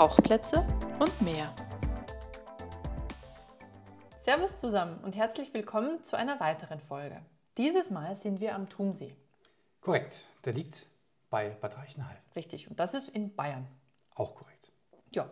Tauchplätze 0.00 0.66
und 0.98 1.20
mehr. 1.20 1.54
Servus 4.22 4.56
zusammen 4.56 4.98
und 5.04 5.14
herzlich 5.14 5.52
willkommen 5.52 6.02
zu 6.02 6.16
einer 6.16 6.40
weiteren 6.40 6.80
Folge. 6.80 7.20
Dieses 7.58 7.90
Mal 7.90 8.16
sind 8.16 8.40
wir 8.40 8.54
am 8.54 8.70
Thumsee. 8.70 9.14
Korrekt, 9.82 10.24
der 10.46 10.54
liegt 10.54 10.86
bei 11.28 11.50
Bad 11.50 11.76
Reichenhall. 11.76 12.16
Richtig, 12.34 12.70
und 12.70 12.80
das 12.80 12.94
ist 12.94 13.10
in 13.10 13.34
Bayern. 13.34 13.66
Auch 14.14 14.36
korrekt. 14.36 14.72
Ja, 15.10 15.28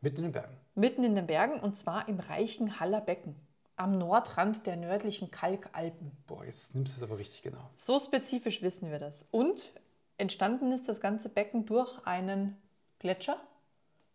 Mitten 0.00 0.16
in 0.16 0.22
den 0.24 0.32
Bergen. 0.32 0.56
mitten 0.74 1.04
in 1.04 1.14
den 1.14 1.28
Bergen 1.28 1.60
und 1.60 1.76
zwar 1.76 2.08
im 2.08 2.18
Reichenhaller 2.18 3.02
Becken, 3.02 3.36
am 3.76 3.98
Nordrand 3.98 4.66
der 4.66 4.74
nördlichen 4.74 5.30
Kalkalpen. 5.30 6.10
Boah, 6.26 6.44
jetzt 6.44 6.74
nimmst 6.74 6.96
du 6.96 6.96
es 6.96 7.08
aber 7.08 7.18
richtig 7.18 7.42
genau. 7.42 7.70
So 7.76 8.00
spezifisch 8.00 8.62
wissen 8.62 8.90
wir 8.90 8.98
das. 8.98 9.28
Und 9.30 9.70
entstanden 10.18 10.72
ist 10.72 10.88
das 10.88 11.00
ganze 11.00 11.28
Becken 11.28 11.66
durch 11.66 12.04
einen 12.04 12.60
Gletscher, 12.98 13.36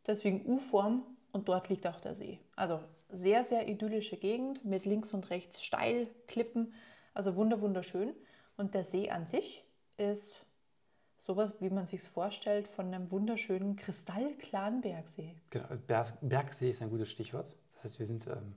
deswegen 0.07 0.45
U-Form 0.45 1.03
und 1.31 1.47
dort 1.47 1.69
liegt 1.69 1.85
auch 1.87 1.99
der 1.99 2.15
See. 2.15 2.39
Also 2.55 2.79
sehr, 3.09 3.43
sehr 3.43 3.67
idyllische 3.67 4.17
Gegend 4.17 4.65
mit 4.65 4.85
links 4.85 5.13
und 5.13 5.29
rechts 5.29 5.63
Steilklippen, 5.63 6.73
also 7.13 7.35
wunder 7.35 7.61
wunderschön. 7.61 8.13
Und 8.57 8.73
der 8.73 8.83
See 8.83 9.09
an 9.09 9.27
sich 9.27 9.63
ist 9.97 10.45
sowas, 11.19 11.53
wie 11.59 11.69
man 11.69 11.87
sich 11.87 12.01
vorstellt, 12.03 12.67
von 12.67 12.93
einem 12.93 13.11
wunderschönen 13.11 13.75
kristallklaren 13.75 14.81
Bergsee. 14.81 15.35
Genau, 15.49 15.67
Berg, 15.87 16.13
Bergsee 16.21 16.69
ist 16.69 16.81
ein 16.81 16.89
gutes 16.89 17.09
Stichwort. 17.09 17.55
Das 17.75 17.85
heißt, 17.85 17.99
wir 17.99 18.05
sind 18.05 18.25
ähm, 18.27 18.55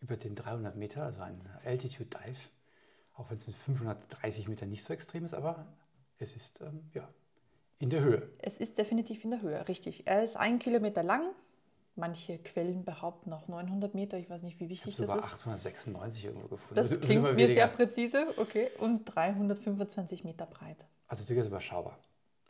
über 0.00 0.16
den 0.16 0.34
300 0.34 0.76
Meter, 0.76 1.04
also 1.04 1.22
ein 1.22 1.40
Altitude 1.64 2.08
Dive. 2.08 2.38
Auch 3.14 3.30
wenn 3.30 3.36
es 3.36 3.46
mit 3.46 3.56
530 3.56 4.48
Metern 4.48 4.70
nicht 4.70 4.84
so 4.84 4.92
extrem 4.92 5.24
ist, 5.24 5.34
aber 5.34 5.66
es 6.18 6.36
ist 6.36 6.60
ähm, 6.60 6.88
ja, 6.94 7.08
in 7.78 7.90
der 7.90 8.00
Höhe. 8.00 8.28
Es 8.38 8.58
ist 8.58 8.78
definitiv 8.78 9.24
in 9.24 9.30
der 9.30 9.42
Höhe, 9.42 9.66
richtig. 9.68 10.06
Er 10.06 10.22
ist 10.24 10.36
ein 10.36 10.58
Kilometer 10.58 11.02
lang. 11.02 11.22
Manche 11.96 12.38
Quellen 12.38 12.84
behaupten 12.84 13.32
auch 13.32 13.48
900 13.48 13.94
Meter. 13.94 14.18
Ich 14.18 14.30
weiß 14.30 14.42
nicht, 14.44 14.60
wie 14.60 14.64
Ich 14.64 14.70
wichtig 14.70 14.94
habe 14.94 15.06
das 15.06 15.10
sogar 15.10 15.24
ist. 15.26 15.32
896 15.34 16.24
irgendwo 16.26 16.46
gefunden. 16.48 16.74
Das 16.76 16.92
Also 16.92 17.00
klingt 17.00 17.22
mir 17.22 17.30
sehr 17.36 17.48
weniger. 17.48 17.66
präzise, 17.68 18.26
okay. 18.36 18.70
Und 18.78 19.04
325 19.04 20.22
Meter 20.24 20.46
breit. 20.46 20.86
Also 21.08 21.24
durchaus 21.24 21.46
überschaubar. 21.46 21.92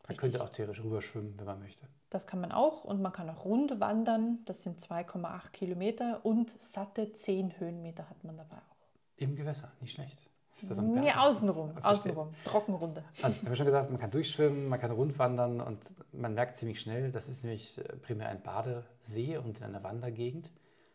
Man 0.03 0.11
Richtig. 0.11 0.19
könnte 0.20 0.43
auch 0.45 0.48
theoretisch 0.51 0.83
rüberschwimmen, 0.85 1.35
wenn 1.39 1.47
man 1.47 1.59
möchte. 1.61 1.87
Das 2.11 2.27
kann 2.27 2.41
man 2.41 2.53
auch 2.53 2.85
und 2.85 3.01
man 3.01 3.13
kann 3.13 3.29
auch 3.31 3.45
rund 3.45 3.79
wandern. 3.81 4.39
Das 4.47 4.63
sind 4.63 4.81
2,8 4.81 5.51
Kilometer 5.53 6.25
und 6.25 6.51
satte 6.61 7.13
10 7.13 7.59
Höhenmeter 7.59 8.09
hat 8.09 8.25
man 8.25 8.37
dabei 8.37 8.57
auch. 8.57 8.77
Im 9.17 9.35
Gewässer, 9.37 9.73
nicht 9.81 9.92
schlecht. 9.95 10.19
Ist 10.62 10.70
das 10.70 10.78
am 10.78 10.92
Nee, 10.92 11.12
außenrum, 11.12 11.70
Verstehe. 11.73 11.91
außenrum. 11.91 12.34
Trockenrunde. 12.45 13.05
Also, 13.23 13.37
ich 13.41 13.45
habe 13.47 13.56
schon 13.56 13.67
gesagt, 13.67 13.91
man 13.91 13.98
kann 14.01 14.11
durchschwimmen, 14.11 14.69
man 14.69 14.81
kann 14.81 14.91
rundwandern 14.91 15.61
und 15.61 15.78
man 16.12 16.34
merkt 16.34 16.56
ziemlich 16.56 16.81
schnell, 16.81 17.11
das 17.12 17.28
ist 17.28 17.45
nämlich 17.45 17.78
äh, 17.78 17.97
primär 17.97 18.28
ein 18.28 18.42
Badesee 18.42 19.36
und 19.39 19.59
in 19.59 19.64
einer 19.64 19.83
Wandergegend. 19.84 20.51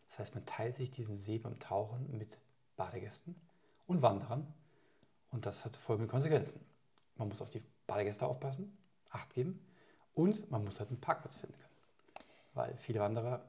Das 0.08 0.18
heißt, 0.18 0.34
man 0.34 0.44
teilt 0.44 0.74
sich 0.76 0.90
diesen 0.90 1.16
See 1.16 1.38
beim 1.38 1.58
Tauchen 1.58 2.16
mit 2.16 2.38
Badegästen 2.76 3.34
und 3.86 4.02
Wanderern 4.02 4.46
und 5.30 5.46
das 5.46 5.64
hat 5.64 5.76
folgende 5.76 6.10
Konsequenzen. 6.10 6.60
Man 7.16 7.28
muss 7.28 7.40
auf 7.40 7.50
die 7.50 7.62
Badegäste 7.86 8.26
aufpassen, 8.26 8.76
Acht 9.10 9.32
geben 9.34 9.64
und 10.14 10.50
man 10.50 10.64
muss 10.64 10.78
halt 10.80 10.90
einen 10.90 11.00
Parkplatz 11.00 11.36
finden 11.36 11.56
können. 11.56 12.26
Weil 12.54 12.76
viele 12.76 13.00
Wanderer, 13.00 13.42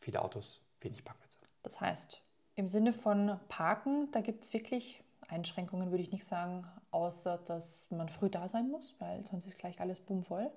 viele 0.00 0.22
Autos, 0.22 0.62
wenig 0.80 1.04
Parkplätze. 1.04 1.38
Das 1.62 1.80
heißt, 1.80 2.22
im 2.54 2.68
Sinne 2.68 2.92
von 2.92 3.38
Parken, 3.48 4.10
da 4.12 4.20
gibt 4.20 4.44
es 4.44 4.52
wirklich 4.52 5.02
Einschränkungen, 5.28 5.90
würde 5.90 6.02
ich 6.02 6.10
nicht 6.10 6.24
sagen, 6.24 6.66
außer 6.90 7.38
dass 7.38 7.90
man 7.90 8.08
früh 8.08 8.30
da 8.30 8.48
sein 8.48 8.70
muss, 8.70 8.96
weil 8.98 9.24
sonst 9.24 9.46
ist 9.46 9.58
gleich 9.58 9.80
alles 9.80 10.00
bummvoll. 10.00 10.50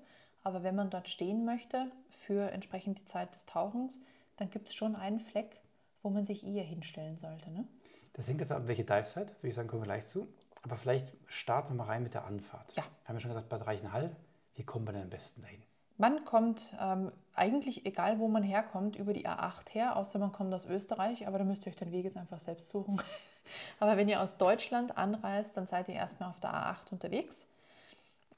Aber 0.44 0.64
wenn 0.64 0.76
man 0.76 0.90
dort 0.90 1.08
stehen 1.08 1.46
möchte 1.46 1.92
für 2.10 2.52
entsprechend 2.52 3.00
die 3.00 3.06
Zeit 3.06 3.36
des 3.36 3.46
Tauchens, 3.46 4.00
dann 4.38 4.50
gibt 4.50 4.70
es 4.70 4.76
schon 4.76 4.96
einen 4.96 5.20
Fleck, 5.20 5.62
wo 6.02 6.10
man 6.10 6.26
sich 6.26 6.46
eher 6.46 6.64
hinstellen 6.64 7.18
sollte. 7.18 7.52
Ne? 7.52 7.68
Das 8.14 8.28
hängt 8.28 8.42
davon 8.42 8.58
ab, 8.58 8.64
welche 8.66 8.84
Dive-Site, 8.84 9.36
würde 9.40 9.48
ich 9.48 9.56
sagen, 9.56 9.68
kommen 9.68 9.84
wir 9.84 9.88
gleich 9.88 10.06
zu. 10.06 10.28
Aber 10.64 10.78
vielleicht 10.78 11.14
starten 11.28 11.74
wir 11.74 11.76
mal 11.76 11.86
rein 11.86 12.04
mit 12.04 12.14
der 12.14 12.26
Anfahrt. 12.26 12.76
Ja. 12.76 12.84
Wir 12.84 13.10
haben 13.10 13.16
ja 13.16 13.20
schon 13.20 13.30
gesagt, 13.30 13.50
Bad 13.50 13.68
Reichenhall. 13.68 14.16
Wie 14.56 14.64
kommt 14.64 14.86
man 14.86 14.96
denn 14.96 15.04
am 15.04 15.10
besten 15.10 15.42
dahin? 15.42 15.62
Man 15.98 16.26
kommt 16.26 16.76
ähm, 16.80 17.12
eigentlich, 17.36 17.86
egal 17.86 18.20
wo 18.20 18.28
man 18.28 18.44
herkommt, 18.44 18.96
über 18.96 19.14
die 19.14 19.28
A8 19.28 19.70
her, 19.72 19.96
außer 19.96 20.18
man 20.18 20.32
kommt 20.32 20.54
aus 20.54 20.66
Österreich, 20.66 21.28
aber 21.28 21.38
da 21.38 21.44
müsst 21.44 21.66
ihr 21.66 21.70
euch 21.70 21.76
den 21.76 21.92
Weg 21.92 22.06
jetzt 22.06 22.18
einfach 22.18 22.40
selbst 22.40 22.70
suchen. 22.70 23.00
Aber 23.80 23.98
wenn 23.98 24.10
ihr 24.10 24.22
aus 24.22 24.38
Deutschland 24.38 24.98
anreist, 24.98 25.58
dann 25.58 25.68
seid 25.68 25.88
ihr 25.90 25.96
erstmal 25.96 26.30
auf 26.30 26.40
der 26.40 26.54
A8 26.54 26.92
unterwegs. 26.92 27.48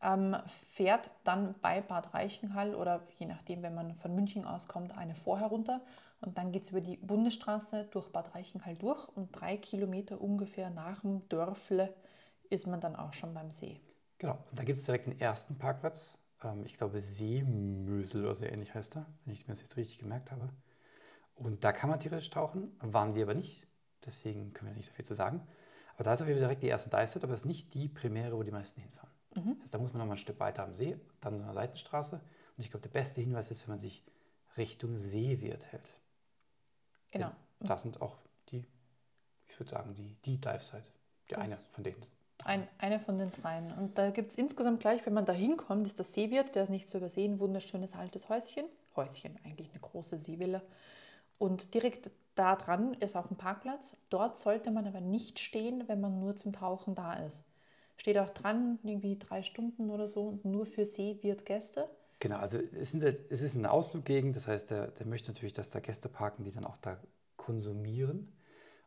Ähm, 0.01 0.35
fährt 0.71 1.11
dann 1.23 1.55
bei 1.61 1.81
Bad 1.81 2.13
Reichenhall 2.13 2.75
oder 2.75 3.01
je 3.19 3.25
nachdem, 3.25 3.63
wenn 3.63 3.73
man 3.73 3.95
von 3.95 4.13
München 4.13 4.45
aus 4.45 4.67
kommt, 4.67 4.97
eine 4.97 5.15
vorher 5.15 5.47
runter. 5.47 5.81
Und 6.19 6.37
dann 6.37 6.51
geht 6.51 6.63
es 6.63 6.69
über 6.69 6.81
die 6.81 6.97
Bundesstraße 6.97 7.85
durch 7.91 8.09
Bad 8.09 8.35
Reichenhall 8.35 8.75
durch 8.75 9.07
und 9.09 9.31
drei 9.31 9.57
Kilometer 9.57 10.19
ungefähr 10.19 10.69
nach 10.69 11.01
dem 11.01 11.27
Dörfle 11.29 11.93
ist 12.49 12.67
man 12.67 12.79
dann 12.79 12.95
auch 12.95 13.13
schon 13.13 13.33
beim 13.33 13.51
See. 13.51 13.81
Genau, 14.19 14.37
und 14.49 14.59
da 14.59 14.63
gibt 14.63 14.79
es 14.79 14.85
direkt 14.85 15.05
den 15.05 15.19
ersten 15.19 15.57
Parkplatz. 15.57 16.19
Ähm, 16.43 16.65
ich 16.65 16.77
glaube, 16.77 17.01
Seemösel 17.01 18.23
oder 18.23 18.35
so 18.35 18.45
ähnlich 18.45 18.73
heißt 18.73 18.95
er, 18.97 19.05
wenn 19.25 19.33
ich 19.33 19.47
mir 19.47 19.53
das 19.53 19.61
jetzt 19.61 19.75
richtig 19.75 19.99
gemerkt 19.99 20.31
habe. 20.31 20.49
Und 21.35 21.63
da 21.63 21.71
kann 21.71 21.89
man 21.89 21.99
theoretisch 21.99 22.29
tauchen, 22.29 22.71
waren 22.79 23.15
wir 23.15 23.23
aber 23.23 23.33
nicht. 23.33 23.67
Deswegen 24.05 24.53
können 24.53 24.71
wir 24.71 24.75
nicht 24.75 24.87
so 24.87 24.93
viel 24.93 25.05
zu 25.05 25.13
sagen. 25.13 25.45
Aber 25.95 26.03
da 26.03 26.13
ist 26.13 26.21
auf 26.21 26.27
jeden 26.27 26.39
Fall 26.39 26.47
direkt 26.47 26.63
die 26.63 26.67
erste 26.67 26.89
Dive-Set, 26.89 27.23
aber 27.23 27.31
das 27.33 27.41
ist 27.41 27.45
nicht 27.45 27.73
die 27.73 27.87
Primäre, 27.87 28.35
wo 28.37 28.43
die 28.43 28.51
meisten 28.51 28.81
hinfahren. 28.81 29.11
Das 29.35 29.43
heißt, 29.63 29.73
da 29.73 29.77
muss 29.79 29.91
man 29.93 29.99
noch 29.99 30.05
mal 30.07 30.13
ein 30.13 30.17
Stück 30.17 30.39
weiter 30.39 30.63
am 30.63 30.75
See, 30.75 30.95
dann 31.21 31.37
so 31.37 31.43
eine 31.43 31.53
Seitenstraße. 31.53 32.15
Und 32.15 32.63
ich 32.63 32.69
glaube, 32.69 32.83
der 32.87 32.91
beste 32.91 33.19
Hinweis 33.21 33.49
ist, 33.51 33.63
wenn 33.67 33.73
man 33.73 33.79
sich 33.79 34.03
Richtung 34.57 34.97
Seewirt 34.97 35.65
hält. 35.71 35.95
Genau. 37.11 37.31
Denn 37.59 37.67
das 37.67 37.81
sind 37.81 38.01
auch 38.01 38.17
die, 38.49 38.65
ich 39.47 39.59
würde 39.59 39.71
sagen, 39.71 39.93
die, 39.95 40.15
die 40.25 40.37
Dive-Site. 40.39 40.83
Die 41.29 41.33
Das- 41.35 41.43
eine 41.43 41.57
von 41.71 41.83
denen. 41.83 42.05
Ein, 42.45 42.67
eine 42.77 42.99
von 42.99 43.17
den 43.17 43.31
dreien. 43.31 43.71
Und 43.77 43.97
da 43.97 44.09
gibt 44.09 44.31
es 44.31 44.37
insgesamt 44.37 44.81
gleich, 44.81 45.05
wenn 45.05 45.13
man 45.13 45.25
da 45.25 45.31
hinkommt, 45.31 45.87
ist 45.87 45.99
das 45.99 46.13
Seewirt, 46.13 46.55
der 46.55 46.63
ist 46.63 46.69
nicht 46.69 46.89
zu 46.89 46.97
übersehen, 46.97 47.39
wunderschönes 47.39 47.95
altes 47.95 48.27
Häuschen. 48.27 48.65
Häuschen, 48.97 49.39
eigentlich 49.45 49.69
eine 49.71 49.79
große 49.79 50.17
Seevilla. 50.17 50.61
Und 51.37 51.73
direkt 51.73 52.11
da 52.35 52.55
dran 52.55 52.93
ist 52.95 53.15
auch 53.15 53.29
ein 53.29 53.37
Parkplatz. 53.37 53.97
Dort 54.09 54.37
sollte 54.37 54.71
man 54.71 54.87
aber 54.87 55.01
nicht 55.01 55.39
stehen, 55.39 55.87
wenn 55.87 56.01
man 56.01 56.19
nur 56.19 56.35
zum 56.35 56.53
Tauchen 56.53 56.95
da 56.95 57.13
ist. 57.13 57.45
Steht 57.97 58.17
auch 58.17 58.29
dran, 58.29 58.79
irgendwie 58.83 59.17
drei 59.17 59.43
Stunden 59.43 59.89
oder 59.89 60.07
so, 60.07 60.23
und 60.23 60.45
nur 60.45 60.65
für 60.65 60.85
Seewirtgäste. 60.85 61.89
Genau, 62.19 62.37
also 62.37 62.57
es, 62.57 62.91
sind, 62.91 63.03
es 63.03 63.41
ist 63.41 63.55
eine 63.55 63.69
Ausfluggegend, 63.69 64.35
das 64.35 64.47
heißt, 64.47 64.71
der, 64.71 64.87
der 64.87 65.05
möchte 65.05 65.31
natürlich, 65.31 65.53
dass 65.53 65.69
da 65.69 65.79
Gäste 65.79 66.09
parken, 66.09 66.43
die 66.43 66.51
dann 66.51 66.65
auch 66.65 66.77
da 66.77 66.97
konsumieren. 67.37 68.31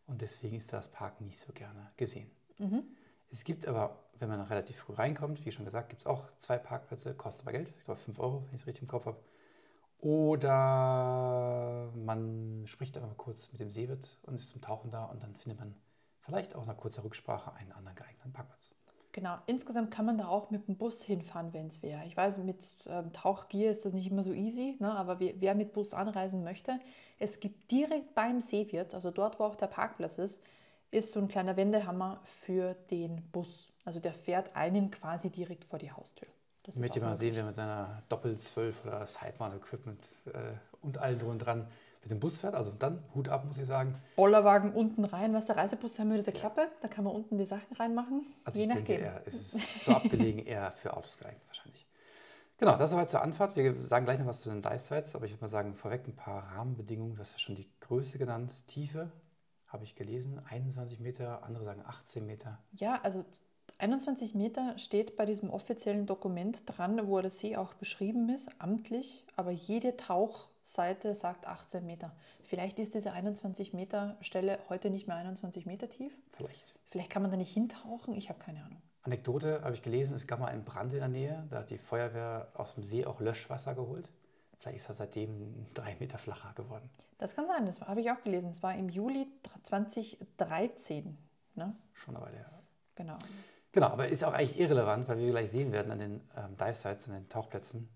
Und 0.07 0.23
deswegen 0.23 0.57
ist 0.57 0.73
das 0.73 0.89
Parken 0.89 1.27
nicht 1.27 1.39
so 1.39 1.53
gerne 1.53 1.91
gesehen. 1.97 2.31
Es 3.31 3.45
gibt 3.45 3.67
aber, 3.67 3.99
wenn 4.19 4.29
man 4.29 4.41
relativ 4.41 4.77
früh 4.77 4.95
reinkommt, 4.95 5.45
wie 5.45 5.53
schon 5.53 5.65
gesagt, 5.65 5.91
gibt 5.91 6.03
es 6.03 6.07
auch 6.07 6.25
zwei 6.39 6.59
Parkplätze, 6.59 7.15
kostet 7.15 7.47
aber 7.47 7.53
Geld, 7.53 7.73
ich 7.79 7.85
glaube 7.85 8.01
5 8.01 8.19
Euro, 8.19 8.45
wenn 8.47 8.55
ich 8.55 8.63
es 8.63 8.67
richtig 8.67 8.83
im 8.83 8.89
Kopf 8.89 9.07
habe. 9.07 9.19
Oder 9.99 11.91
man 11.95 12.65
spricht 12.67 12.97
einfach 12.97 13.09
mal 13.09 13.17
kurz 13.17 13.51
mit 13.53 13.61
dem 13.61 13.71
Seewirt 13.71 14.19
und 14.23 14.35
ist 14.35 14.51
zum 14.51 14.61
Tauchen 14.61 14.91
da 14.91 15.05
und 15.07 15.23
dann 15.23 15.35
findet 15.37 15.59
man 15.59 15.75
vielleicht 16.21 16.55
auch 16.55 16.67
nach 16.67 16.77
kurzer 16.77 17.05
Rücksprache 17.05 17.53
einen 17.55 17.73
anderen 17.73 17.97
geeigneten 17.97 18.33
Parkplatz. 18.33 18.71
Genau, 19.13 19.39
insgesamt 19.47 19.91
kann 19.91 20.05
man 20.05 20.19
da 20.19 20.29
auch 20.29 20.51
mit 20.51 20.69
dem 20.69 20.77
Bus 20.77 21.03
hinfahren, 21.03 21.55
wenn 21.55 21.69
es 21.69 21.83
wäre. 21.83 22.05
Ich 22.05 22.15
weiß, 22.15 22.37
mit 22.39 22.75
ähm, 22.87 23.15
Tauchgier 23.15 23.71
ist 23.71 23.87
das 23.87 23.95
nicht 23.95 24.11
immer 24.11 24.23
so 24.23 24.33
easy, 24.33 24.77
ne? 24.79 24.93
aber 24.93 25.21
wer, 25.21 25.41
wer 25.41 25.55
mit 25.55 25.73
Bus 25.73 25.95
anreisen 25.95 26.45
möchte, 26.45 26.79
es 27.19 27.41
gibt 27.41 27.71
direkt 27.71 28.15
beim 28.15 28.41
Seewirt, 28.41 28.95
also 28.95 29.11
dort, 29.11 29.41
wo 29.41 29.45
auch 29.45 29.55
der 29.55 29.69
Parkplatz 29.69 30.19
ist, 30.19 30.45
ist 30.91 31.13
so 31.13 31.21
ein 31.21 31.29
kleiner 31.29 31.57
Wendehammer 31.57 32.21
für 32.25 32.75
den 32.91 33.23
Bus. 33.33 33.73
Also 33.87 34.01
der 34.01 34.13
fährt 34.13 34.55
einen 34.55 34.91
quasi 34.91 35.31
direkt 35.31 35.65
vor 35.65 35.79
die 35.79 35.93
Haustür. 35.93 36.29
Das 36.67 36.77
möchte 36.79 37.01
mal 37.01 37.17
sehen, 37.17 37.35
wer 37.37 37.45
mit 37.45 37.55
seiner 37.55 38.03
Doppel-12 38.09 38.75
oder 38.85 39.07
Sideman-Equipment 39.07 40.11
äh, 40.27 40.53
und 40.83 40.99
allen 40.99 41.19
drum 41.19 41.31
und 41.31 41.39
dran 41.39 41.69
mit 42.03 42.11
dem 42.11 42.21
Bus 42.21 42.39
fährt. 42.39 42.55
Also 42.55 42.73
dann 42.73 43.03
Hut 43.15 43.29
ab, 43.29 43.45
muss 43.45 43.59
ich 43.59 43.67
sagen. 43.67 43.95
Bollerwagen 44.17 44.73
unten 44.73 45.05
rein, 45.05 45.33
was 45.35 45.47
der 45.47 45.57
Reisebus 45.57 45.99
haben 45.99 46.11
wir 46.11 46.17
diese 46.17 46.33
Klappe, 46.33 46.69
da 46.83 46.89
kann 46.89 47.05
man 47.05 47.15
unten 47.15 47.39
die 47.39 47.47
Sachen 47.47 47.75
reinmachen, 47.77 48.25
Also 48.45 48.59
je 48.59 48.65
ich 48.65 48.69
nachdem. 48.69 48.85
denke, 48.85 49.03
eher, 49.05 49.23
es 49.27 49.35
ist 49.55 49.85
so 49.85 49.93
abgelegen 49.93 50.45
eher 50.45 50.73
für 50.73 50.97
Autos 50.97 51.19
geeignet 51.19 51.43
wahrscheinlich. 51.47 51.87
Genau, 52.59 52.77
das 52.77 52.91
soweit 52.91 53.11
zur 53.11 53.23
Anfahrt. 53.23 53.55
Wir 53.55 53.75
sagen 53.85 54.07
gleich 54.07 54.19
noch 54.19 54.27
was 54.27 54.41
zu 54.41 54.49
den 54.49 54.63
Dive-Sites, 54.63 55.15
aber 55.15 55.27
ich 55.27 55.33
würde 55.33 55.43
mal 55.43 55.49
sagen, 55.49 55.75
vorweg 55.75 56.07
ein 56.07 56.17
paar 56.17 56.43
Rahmenbedingungen. 56.53 57.15
Du 57.15 57.21
hast 57.21 57.33
ja 57.33 57.39
schon 57.39 57.55
die 57.55 57.69
Größe 57.81 58.19
genannt. 58.19 58.67
Tiefe 58.67 59.13
habe 59.67 59.85
ich 59.85 59.95
gelesen, 59.95 60.41
21 60.49 61.01
Meter, 61.01 61.43
andere 61.43 61.65
sagen 61.65 61.83
18 61.87 62.25
Meter. 62.25 62.59
Ja, 62.73 63.01
also 63.03 63.25
21 63.79 64.35
Meter 64.35 64.79
steht 64.79 65.17
bei 65.17 65.27
diesem 65.27 65.51
offiziellen 65.51 66.07
Dokument 66.07 66.63
dran, 66.67 67.07
wo 67.07 67.21
der 67.21 67.31
See 67.31 67.57
auch 67.57 67.75
beschrieben 67.75 68.29
ist, 68.31 68.49
amtlich, 68.59 69.25
aber 69.37 69.51
jede 69.51 69.97
Tauchseite 69.97 71.15
sagt 71.15 71.47
18 71.47 71.85
Meter. 71.85 72.13
Vielleicht 72.43 72.79
ist 72.79 72.95
diese 72.95 73.13
21 73.13 73.75
Meter 73.75 74.17
Stelle 74.21 74.59
heute 74.69 74.89
nicht 74.89 75.07
mehr 75.07 75.17
21 75.17 75.67
Meter 75.67 75.89
tief. 75.89 76.17
Vielleicht. 76.31 76.75
Vielleicht 76.87 77.11
kann 77.11 77.23
man 77.23 77.31
da 77.31 77.37
nicht 77.37 77.53
hintauchen, 77.53 78.15
ich 78.15 78.29
habe 78.31 78.39
keine 78.39 78.65
Ahnung. 78.65 78.81
Anekdote 79.03 79.63
habe 79.63 79.75
ich 79.75 79.83
gelesen, 79.83 80.17
es 80.17 80.27
gab 80.27 80.41
mal 80.41 80.47
einen 80.47 80.65
Brand 80.65 80.93
in 80.93 80.99
der 80.99 81.09
Nähe. 81.09 81.47
Da 81.51 81.59
hat 81.59 81.71
die 81.71 81.79
Feuerwehr 81.79 82.49
aus 82.55 82.75
dem 82.75 82.83
See 82.83 83.07
auch 83.07 83.21
Löschwasser 83.21 83.75
geholt. 83.75 84.11
Vielleicht 84.59 84.79
ist 84.79 84.89
er 84.89 84.95
seitdem 84.95 85.67
drei 85.75 85.95
Meter 85.97 86.19
flacher 86.19 86.53
geworden. 86.55 86.89
Das 87.19 87.37
kann 87.37 87.47
sein, 87.47 87.67
das 87.67 87.81
habe 87.81 88.01
ich 88.01 88.11
auch 88.11 88.23
gelesen. 88.23 88.51
Es 88.51 88.63
war 88.63 88.75
im 88.75 88.89
Juli 88.89 89.29
2013. 89.63 91.17
Ne? 91.55 91.77
Schon 91.93 92.17
aber 92.17 92.31
der. 92.31 92.51
Genau. 92.97 93.19
Genau, 93.77 93.89
aber 93.89 94.09
ist 94.09 94.25
auch 94.25 94.33
eigentlich 94.33 94.59
irrelevant, 94.59 95.07
weil 95.07 95.19
wir 95.19 95.27
gleich 95.27 95.51
sehen 95.51 95.71
werden 95.71 95.93
an 95.93 95.99
den 95.99 96.23
ähm, 96.35 96.57
Dive-Sites, 96.57 97.09
an 97.09 97.15
den 97.15 97.29
Tauchplätzen, 97.29 97.91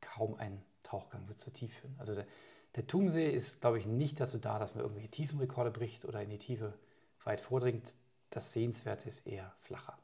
kaum 0.00 0.34
ein 0.34 0.60
Tauchgang 0.82 1.28
wird 1.28 1.38
zu 1.38 1.52
tief 1.52 1.72
führen. 1.72 1.94
Also 2.00 2.16
der, 2.16 2.26
der 2.74 2.84
Tumsee 2.88 3.30
ist, 3.30 3.60
glaube 3.60 3.78
ich, 3.78 3.86
nicht 3.86 4.18
dazu 4.18 4.38
da, 4.38 4.58
dass 4.58 4.74
man 4.74 4.82
irgendwelche 4.82 5.12
Tiefenrekorde 5.12 5.70
bricht 5.70 6.04
oder 6.04 6.20
in 6.20 6.30
die 6.30 6.38
Tiefe 6.40 6.76
weit 7.22 7.40
vordringt. 7.40 7.94
Das 8.30 8.52
Sehenswerte 8.52 9.06
ist 9.06 9.24
eher 9.24 9.54
flacher. 9.60 9.96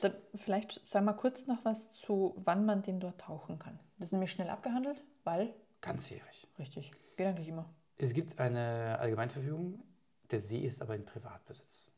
Dann 0.00 0.14
vielleicht 0.34 0.80
sag 0.88 1.04
mal 1.04 1.12
kurz 1.12 1.46
noch 1.46 1.62
was 1.66 1.92
zu, 1.92 2.40
wann 2.42 2.64
man 2.64 2.80
den 2.80 3.00
dort 3.00 3.20
tauchen 3.20 3.58
kann. 3.58 3.78
Das 3.98 4.08
ist 4.08 4.12
nämlich 4.12 4.30
schnell 4.30 4.48
abgehandelt, 4.48 5.04
weil. 5.24 5.54
Ganzjährig. 5.82 6.48
Richtig, 6.58 6.90
geht 7.18 7.26
eigentlich 7.26 7.48
immer. 7.48 7.68
Es 7.98 8.14
gibt 8.14 8.38
eine 8.38 8.98
Allgemeinverfügung, 8.98 9.82
der 10.30 10.40
See 10.40 10.60
ist 10.60 10.80
aber 10.80 10.96
in 10.96 11.04
Privatbesitz. 11.04 11.90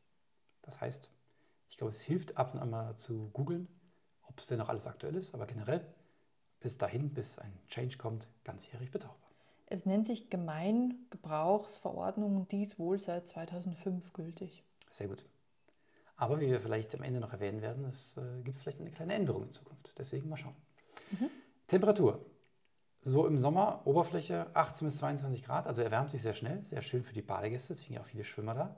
Das 0.63 0.81
heißt, 0.81 1.09
ich 1.71 1.79
glaube, 1.79 1.93
es 1.93 2.03
hilft 2.03 2.37
ab 2.37 2.53
und 2.53 2.61
an 2.61 2.69
mal 2.69 2.97
zu 2.97 3.31
googeln, 3.31 3.67
ob 4.25 4.39
es 4.39 4.49
denn 4.49 4.59
noch 4.59 4.69
alles 4.69 4.87
aktuell 4.87 5.17
ist, 5.17 5.35
aber 5.35 5.47
generell 5.47 5.87
bis 6.61 6.77
dahin, 6.77 7.15
bis 7.15 7.39
ein 7.39 7.59
Change 7.67 7.97
kommt, 7.97 8.29
ganzjährig 8.45 8.91
betauchbar. 8.91 9.31
Es 9.67 9.87
nennt 9.87 10.07
sich 10.07 10.29
Gemeingebrauchsverordnung, 10.31 12.47
dies 12.49 12.79
wohl 12.79 12.99
seit 12.99 13.27
2005 13.29 14.13
gültig. 14.13 14.63
Sehr 14.91 15.09
gut. 15.09 15.25
Aber 16.17 16.41
wie 16.41 16.49
wir 16.49 16.61
vielleicht 16.61 16.95
am 16.95 17.03
Ende 17.03 17.21
noch 17.21 17.33
erwähnen 17.33 17.63
werden, 17.63 17.85
es 17.85 18.17
äh, 18.17 18.43
gibt 18.43 18.59
vielleicht 18.59 18.81
eine 18.81 18.91
kleine 18.91 19.15
Änderung 19.15 19.45
in 19.45 19.53
Zukunft. 19.53 19.97
Deswegen 19.99 20.29
mal 20.29 20.37
schauen. 20.37 20.57
Mhm. 21.13 21.31
Temperatur. 21.67 22.27
So 23.01 23.27
im 23.27 23.39
Sommer, 23.39 23.87
Oberfläche 23.87 24.55
18 24.55 24.87
bis 24.87 24.99
22 24.99 25.45
Grad, 25.45 25.67
also 25.67 25.81
erwärmt 25.81 26.11
sich 26.11 26.21
sehr 26.21 26.35
schnell, 26.35 26.67
sehr 26.67 26.83
schön 26.83 27.05
für 27.05 27.15
die 27.15 27.23
Badegäste, 27.23 27.73
deswegen 27.73 27.97
auch 27.99 28.05
viele 28.05 28.25
Schwimmer 28.25 28.53
da. 28.55 28.77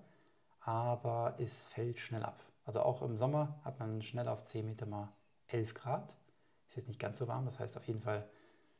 Aber 0.60 1.34
es 1.38 1.64
fällt 1.64 1.98
schnell 1.98 2.22
ab. 2.22 2.38
Also 2.64 2.80
auch 2.80 3.02
im 3.02 3.16
Sommer 3.16 3.60
hat 3.64 3.78
man 3.80 4.02
schnell 4.02 4.28
auf 4.28 4.42
10 4.42 4.66
Meter 4.66 4.86
mal 4.86 5.12
11 5.48 5.74
Grad. 5.74 6.16
Ist 6.68 6.76
jetzt 6.76 6.88
nicht 6.88 7.00
ganz 7.00 7.18
so 7.18 7.28
warm, 7.28 7.44
das 7.44 7.58
heißt 7.58 7.76
auf 7.76 7.86
jeden 7.86 8.00
Fall, 8.00 8.28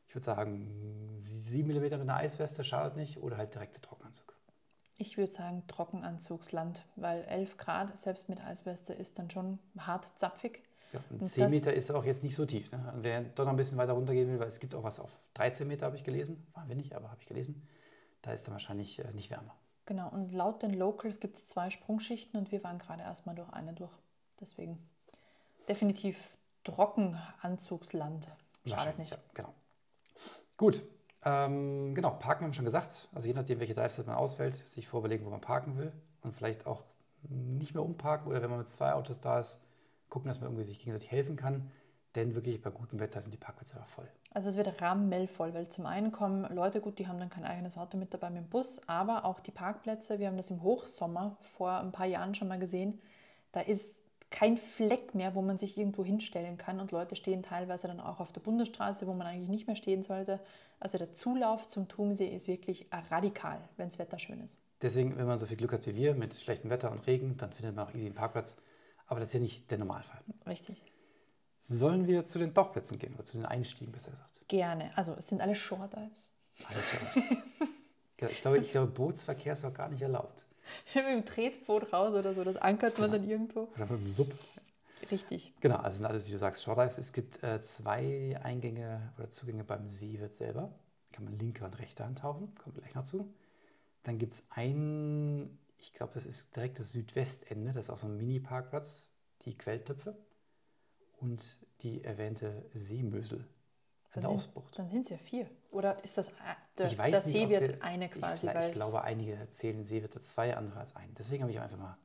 ich 0.07 0.15
würde 0.15 0.25
sagen, 0.25 1.19
7 1.23 1.67
mm 1.67 1.81
mit 1.81 1.93
einer 1.93 2.15
Eisweste 2.15 2.63
schadet 2.63 2.95
nicht 2.95 3.21
oder 3.21 3.37
halt 3.37 3.53
direkt 3.53 3.75
der 3.75 3.81
Trockenanzug. 3.81 4.33
Ich 4.95 5.17
würde 5.17 5.31
sagen 5.31 5.63
Trockenanzugsland, 5.67 6.85
weil 6.95 7.23
11 7.23 7.57
Grad 7.57 7.97
selbst 7.97 8.29
mit 8.29 8.41
Eisweste 8.41 8.93
ist 8.93 9.19
dann 9.19 9.29
schon 9.29 9.59
hart 9.77 10.17
zapfig. 10.17 10.63
Ja, 10.93 11.03
und 11.09 11.25
10 11.25 11.49
Meter 11.49 11.73
ist 11.73 11.91
auch 11.91 12.05
jetzt 12.05 12.23
nicht 12.23 12.35
so 12.35 12.45
tief. 12.45 12.71
Ne? 12.71 12.93
Wer 12.97 13.23
doch 13.23 13.45
noch 13.45 13.51
ein 13.51 13.57
bisschen 13.57 13.77
weiter 13.77 13.93
runtergehen 13.93 14.29
will, 14.29 14.39
weil 14.39 14.47
es 14.47 14.59
gibt 14.59 14.75
auch 14.75 14.83
was 14.83 14.99
auf 14.99 15.19
13 15.33 15.67
Meter, 15.67 15.87
habe 15.87 15.95
ich 15.95 16.03
gelesen. 16.03 16.45
Waren 16.53 16.69
wir 16.69 16.75
nicht, 16.75 16.95
aber 16.95 17.09
habe 17.09 17.19
ich 17.21 17.27
gelesen. 17.27 17.67
Da 18.21 18.31
ist 18.31 18.47
dann 18.47 18.53
wahrscheinlich 18.53 18.99
äh, 18.99 19.11
nicht 19.13 19.31
wärmer. 19.31 19.55
Genau, 19.85 20.09
und 20.09 20.31
laut 20.31 20.63
den 20.63 20.73
Locals 20.73 21.19
gibt 21.19 21.35
es 21.35 21.45
zwei 21.45 21.69
Sprungschichten 21.69 22.39
und 22.39 22.51
wir 22.51 22.63
waren 22.63 22.79
gerade 22.79 23.03
erstmal 23.03 23.35
durch 23.35 23.49
eine 23.49 23.73
durch. 23.73 23.91
Deswegen 24.39 24.79
definitiv 25.67 26.37
Trockenanzugsland. 26.63 28.29
Schadet 28.65 28.97
nicht. 28.97 29.11
Ja, 29.11 29.17
genau. 29.33 29.53
Gut, 30.55 30.83
ähm, 31.25 31.95
genau, 31.95 32.11
parken 32.11 32.43
haben 32.43 32.51
wir 32.51 32.55
schon 32.55 32.65
gesagt. 32.65 33.09
Also 33.13 33.27
je 33.27 33.33
nachdem, 33.33 33.59
welche 33.59 33.73
Diveset 33.73 34.07
man 34.07 34.15
auswählt, 34.15 34.55
sich 34.55 34.87
vorbelegen, 34.87 35.25
wo 35.25 35.29
man 35.29 35.41
parken 35.41 35.77
will 35.77 35.91
und 36.21 36.35
vielleicht 36.35 36.65
auch 36.65 36.83
nicht 37.29 37.73
mehr 37.73 37.83
umparken 37.83 38.27
oder 38.27 38.41
wenn 38.41 38.49
man 38.49 38.59
mit 38.59 38.69
zwei 38.69 38.93
Autos 38.93 39.19
da 39.19 39.39
ist, 39.39 39.59
gucken, 40.09 40.27
dass 40.27 40.39
man 40.39 40.49
irgendwie 40.49 40.65
sich 40.65 40.79
gegenseitig 40.79 41.11
helfen 41.11 41.35
kann. 41.35 41.71
Denn 42.15 42.35
wirklich 42.35 42.61
bei 42.61 42.69
gutem 42.69 42.99
Wetter 42.99 43.21
sind 43.21 43.31
die 43.31 43.37
Parkplätze 43.37 43.75
aber 43.75 43.85
voll. 43.85 44.07
Also 44.31 44.49
es 44.49 44.57
wird 44.57 44.81
rahmenmellvoll, 44.81 45.53
weil 45.53 45.67
zum 45.67 45.85
einen 45.85 46.11
kommen 46.11 46.43
Leute, 46.53 46.79
gut, 46.79 46.99
die 46.99 47.07
haben 47.07 47.19
dann 47.19 47.29
kein 47.29 47.43
eigenes 47.43 47.77
Auto 47.77 47.97
mit 47.97 48.13
dabei 48.13 48.29
mit 48.29 48.43
dem 48.43 48.49
Bus, 48.49 48.81
aber 48.87 49.25
auch 49.25 49.39
die 49.39 49.51
Parkplätze, 49.51 50.19
wir 50.19 50.27
haben 50.27 50.37
das 50.37 50.51
im 50.51 50.61
Hochsommer 50.61 51.37
vor 51.39 51.79
ein 51.79 51.91
paar 51.91 52.05
Jahren 52.05 52.35
schon 52.35 52.47
mal 52.47 52.59
gesehen, 52.59 52.99
da 53.51 53.61
ist 53.61 53.95
kein 54.29 54.57
Fleck 54.57 55.13
mehr, 55.13 55.35
wo 55.35 55.43
man 55.43 55.57
sich 55.57 55.77
irgendwo 55.77 56.03
hinstellen 56.03 56.57
kann 56.57 56.79
und 56.79 56.91
Leute 56.91 57.15
stehen 57.15 57.43
teilweise 57.43 57.87
dann 57.87 57.99
auch 57.99 58.19
auf 58.19 58.31
der 58.31 58.41
Bundesstraße, 58.41 59.05
wo 59.05 59.13
man 59.13 59.27
eigentlich 59.27 59.49
nicht 59.49 59.67
mehr 59.67 59.75
stehen 59.75 60.01
sollte. 60.01 60.39
Also 60.79 60.97
der 60.97 61.13
Zulauf 61.13 61.67
zum 61.67 61.87
Tumsee 61.87 62.27
ist 62.27 62.47
wirklich 62.47 62.87
radikal, 63.11 63.61
wenn 63.77 63.89
das 63.89 63.99
Wetter 63.99 64.17
schön 64.17 64.41
ist. 64.41 64.59
Deswegen, 64.81 65.17
wenn 65.17 65.27
man 65.27 65.37
so 65.37 65.45
viel 65.45 65.57
Glück 65.57 65.71
hat 65.71 65.85
wie 65.85 65.95
wir 65.95 66.15
mit 66.15 66.33
schlechtem 66.33 66.71
Wetter 66.71 66.91
und 66.91 67.05
Regen, 67.05 67.37
dann 67.37 67.53
findet 67.53 67.75
man 67.75 67.87
auch 67.87 67.93
easy 67.93 68.07
einen 68.07 68.15
Parkplatz. 68.15 68.57
Aber 69.05 69.19
das 69.19 69.29
ist 69.29 69.33
ja 69.33 69.39
nicht 69.39 69.69
der 69.69 69.77
Normalfall. 69.77 70.19
Richtig. 70.47 70.83
Sollen 71.65 72.07
wir 72.07 72.25
zu 72.25 72.39
den 72.39 72.53
Tauchplätzen 72.53 72.99
gehen 72.99 73.13
oder 73.13 73.23
zu 73.23 73.37
den 73.37 73.45
Einstiegen, 73.45 73.93
besser 73.93 74.11
gesagt? 74.11 74.41
Gerne. 74.49 74.91
Also 74.97 75.13
es 75.13 75.27
sind 75.27 75.39
alle 75.39 75.55
Shore 75.55 75.87
Dives. 75.87 76.33
ich, 78.17 78.41
glaube, 78.41 78.57
ich 78.57 78.71
glaube, 78.71 78.91
Bootsverkehr 78.91 79.53
ist 79.53 79.63
auch 79.63 79.73
gar 79.73 79.87
nicht 79.87 80.01
erlaubt. 80.01 80.45
mit 80.93 81.05
dem 81.05 81.25
Tretboot 81.25 81.93
raus 81.93 82.13
oder 82.13 82.33
so, 82.33 82.43
das 82.43 82.57
ankert 82.57 82.99
man 82.99 83.11
dann 83.11 83.27
irgendwo. 83.29 83.69
Oder 83.75 83.85
mit 83.85 84.01
dem 84.01 84.11
Sub. 84.11 84.33
Richtig. 85.09 85.53
Genau, 85.61 85.77
also 85.77 85.97
sind 85.97 86.05
alles, 86.05 86.27
wie 86.27 86.31
du 86.31 86.37
sagst, 86.37 86.63
Shore 86.63 86.81
Dives. 86.81 86.97
Es 86.97 87.13
gibt 87.13 87.41
äh, 87.43 87.61
zwei 87.61 88.37
Eingänge 88.43 89.13
oder 89.17 89.29
Zugänge 89.29 89.63
beim 89.63 89.87
Seewirt 89.87 90.33
selber. 90.33 90.69
Kann 91.13 91.23
man 91.23 91.39
linke 91.39 91.63
und 91.63 91.79
rechte 91.79 92.03
Hand 92.03 92.19
tauchen, 92.19 92.53
kommt 92.55 92.75
gleich 92.75 92.93
noch 92.93 93.05
zu. 93.05 93.33
Dann 94.03 94.17
gibt 94.17 94.33
es 94.33 94.43
einen, 94.49 95.59
ich 95.77 95.93
glaube, 95.93 96.11
das 96.15 96.25
ist 96.25 96.53
direkt 96.57 96.79
das 96.79 96.91
Südwestende, 96.91 97.71
das 97.71 97.85
ist 97.85 97.89
auch 97.89 97.97
so 97.97 98.07
ein 98.07 98.17
Mini-Parkplatz, 98.17 99.09
die 99.45 99.57
Quelltöpfe 99.57 100.17
und 101.23 101.59
die 101.81 102.03
erwähnte 102.03 102.65
Seemösel 102.73 103.47
an 104.11 104.21
der 104.21 104.29
Ausbucht. 104.29 104.77
Dann 104.77 104.89
sind 104.89 105.03
es 105.03 105.09
ja 105.09 105.17
vier. 105.17 105.49
Oder 105.71 106.03
ist 106.03 106.17
das 106.17 106.27
äh, 106.29 106.33
der, 106.77 106.87
ich 106.87 106.97
weiß 106.97 107.11
das 107.13 107.25
nicht, 107.25 107.33
Seewirt 107.33 107.61
der, 107.61 107.83
eine 107.83 108.09
quasi? 108.09 108.47
Ich, 108.47 108.53
ich 108.53 108.71
glaube, 108.73 109.01
einige 109.01 109.49
zählen 109.49 109.85
Seewirte 109.85 110.21
zwei, 110.21 110.55
andere 110.55 110.79
als 110.79 110.95
einen. 110.95 111.15
Deswegen 111.15 111.43
habe 111.43 111.51
ich 111.51 111.59
einfach 111.59 111.77
mal, 111.77 111.97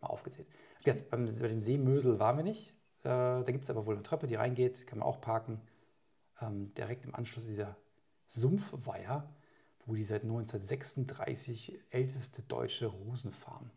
mal 0.00 0.08
aufgezählt. 0.08 0.46
Jetzt, 0.84 1.10
beim, 1.10 1.26
bei 1.26 1.48
den 1.48 1.60
Seemösel 1.60 2.20
waren 2.20 2.36
wir 2.36 2.44
nicht. 2.44 2.70
Äh, 3.00 3.08
da 3.08 3.42
gibt 3.44 3.64
es 3.64 3.70
aber 3.70 3.86
wohl 3.86 3.94
eine 3.94 4.02
Treppe, 4.02 4.26
die 4.26 4.36
reingeht, 4.36 4.86
kann 4.86 4.98
man 4.98 5.08
auch 5.08 5.20
parken. 5.20 5.60
Ähm, 6.40 6.74
direkt 6.74 7.04
im 7.06 7.14
Anschluss 7.14 7.46
dieser 7.46 7.76
Sumpfweiher, 8.26 9.28
wo 9.86 9.94
die 9.94 10.04
seit 10.04 10.22
1936 10.22 11.80
älteste 11.90 12.42
deutsche 12.42 12.86
Rosenfarm, 12.86 13.70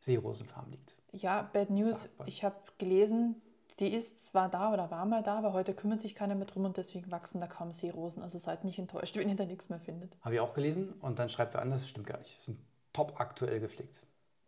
Seerosenfarm 0.00 0.70
liegt. 0.70 0.96
Ja, 1.12 1.42
Bad 1.42 1.70
News. 1.70 2.08
Ich 2.26 2.42
habe 2.42 2.56
gelesen, 2.78 3.40
die 3.78 3.92
ist 3.92 4.24
zwar 4.24 4.48
da 4.48 4.72
oder 4.72 4.90
war 4.90 5.06
mal 5.06 5.22
da, 5.22 5.38
aber 5.38 5.52
heute 5.52 5.74
kümmert 5.74 6.00
sich 6.00 6.14
keiner 6.14 6.34
mehr 6.34 6.46
drum 6.46 6.64
und 6.64 6.76
deswegen 6.76 7.10
wachsen 7.10 7.40
da 7.40 7.46
kaum 7.46 7.72
Seerosen. 7.72 8.22
Also 8.22 8.38
seid 8.38 8.64
nicht 8.64 8.78
enttäuscht, 8.78 9.16
wenn 9.16 9.28
ihr 9.28 9.36
da 9.36 9.46
nichts 9.46 9.68
mehr 9.68 9.80
findet. 9.80 10.16
Habe 10.22 10.34
ich 10.34 10.40
auch 10.40 10.54
gelesen 10.54 10.92
und 11.00 11.18
dann 11.18 11.28
schreibt 11.28 11.54
wer 11.54 11.62
anders, 11.62 11.88
stimmt 11.88 12.06
gar 12.06 12.18
nicht. 12.18 12.42
Sind 12.42 12.58
top 12.92 13.20
aktuell 13.20 13.60
gepflegt. 13.60 14.02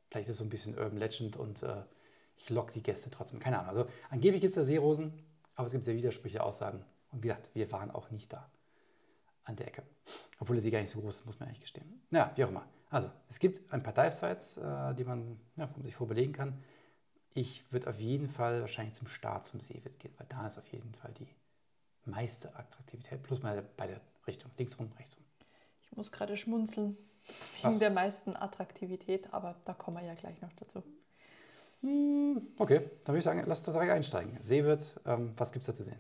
Vielleicht 0.09 0.29
ist 0.29 0.33
es 0.33 0.39
so 0.39 0.45
ein 0.45 0.51
bisschen 0.51 0.77
Urban 0.77 0.99
Legend 0.99 1.37
und 1.37 1.63
äh, 1.63 1.83
ich 2.37 2.51
lock 2.51 2.73
die 2.73 2.83
Gäste 2.83 3.11
trotzdem. 3.11 3.39
Keine 3.39 3.59
Ahnung. 3.61 3.71
Also 3.71 3.87
angeblich 4.11 4.41
gibt 4.41 4.51
es 4.51 4.57
da 4.57 4.63
Seerosen, 4.63 5.13
aber 5.55 5.67
es 5.67 5.73
gibt 5.73 5.85
sehr 5.85 5.97
widersprüchliche 5.97 6.43
Aussagen. 6.43 6.85
Und 7.11 7.23
wie 7.23 7.29
gesagt, 7.29 7.51
wir 7.55 7.71
waren 7.73 7.91
auch 7.91 8.11
nicht 8.11 8.33
da 8.33 8.51
an 9.45 9.57
der 9.57 9.69
Ecke. 9.69 9.83
Obwohl 10.39 10.59
sie 10.59 10.71
gar 10.71 10.81
nicht 10.81 10.91
so 10.91 11.01
groß 11.01 11.21
ist, 11.21 11.27
muss 11.27 11.39
man 11.39 11.49
eigentlich 11.49 11.61
gestehen. 11.61 12.03
Naja, 12.11 12.33
wie 12.35 12.45
auch 12.45 12.49
immer. 12.49 12.67
Also, 12.91 13.11
es 13.29 13.39
gibt 13.39 13.73
ein 13.73 13.83
paar 13.83 13.93
Dive-Sites, 13.93 14.59
äh, 14.59 14.95
die 14.95 15.05
man, 15.05 15.41
ja, 15.57 15.67
man 15.67 15.83
sich 15.83 15.95
vorbelegen 15.95 16.33
kann. 16.33 16.63
Ich 17.35 17.73
würde 17.73 17.89
auf 17.89 17.99
jeden 17.99 18.29
Fall 18.29 18.61
wahrscheinlich 18.61 18.95
zum 18.95 19.07
Start 19.07 19.45
zum 19.45 19.61
Seewirt 19.61 19.99
gehen, 19.99 20.13
weil 20.19 20.27
da 20.29 20.47
ist 20.47 20.59
auf 20.59 20.67
jeden 20.69 20.95
Fall 20.95 21.13
die 21.19 21.29
meiste 22.05 22.55
Attraktivität. 22.57 23.23
Plus 23.23 23.43
mal 23.43 23.63
bei 23.77 23.87
der 23.87 24.01
Richtung, 24.27 24.51
links 24.59 24.79
rum, 24.79 24.91
rechts 24.99 25.17
rum. 25.17 25.25
Ich 25.83 25.97
muss 25.97 26.13
gerade 26.13 26.37
schmunzeln 26.37 26.97
wegen 27.57 27.69
Was? 27.69 27.79
der 27.79 27.91
meisten 27.91 28.37
Attraktivität, 28.37 29.33
aber 29.33 29.57
da 29.65 29.75
kommen 29.75 29.99
wir 29.99 30.05
ja 30.05 30.15
gleich 30.15 30.41
noch 30.43 30.53
dazu. 30.55 30.83
Hm, 31.81 32.41
okay, 32.59 32.79
dann 33.05 33.09
würde 33.09 33.19
ich 33.19 33.25
sagen, 33.25 33.43
lass 33.47 33.67
uns 33.67 33.75
direkt 33.75 33.93
einsteigen. 33.93 34.39
Seewirt, 34.41 35.01
ähm, 35.05 35.33
was 35.37 35.53
gibt 35.53 35.63
es 35.63 35.67
da 35.67 35.75
zu 35.75 35.83
sehen? 35.83 35.99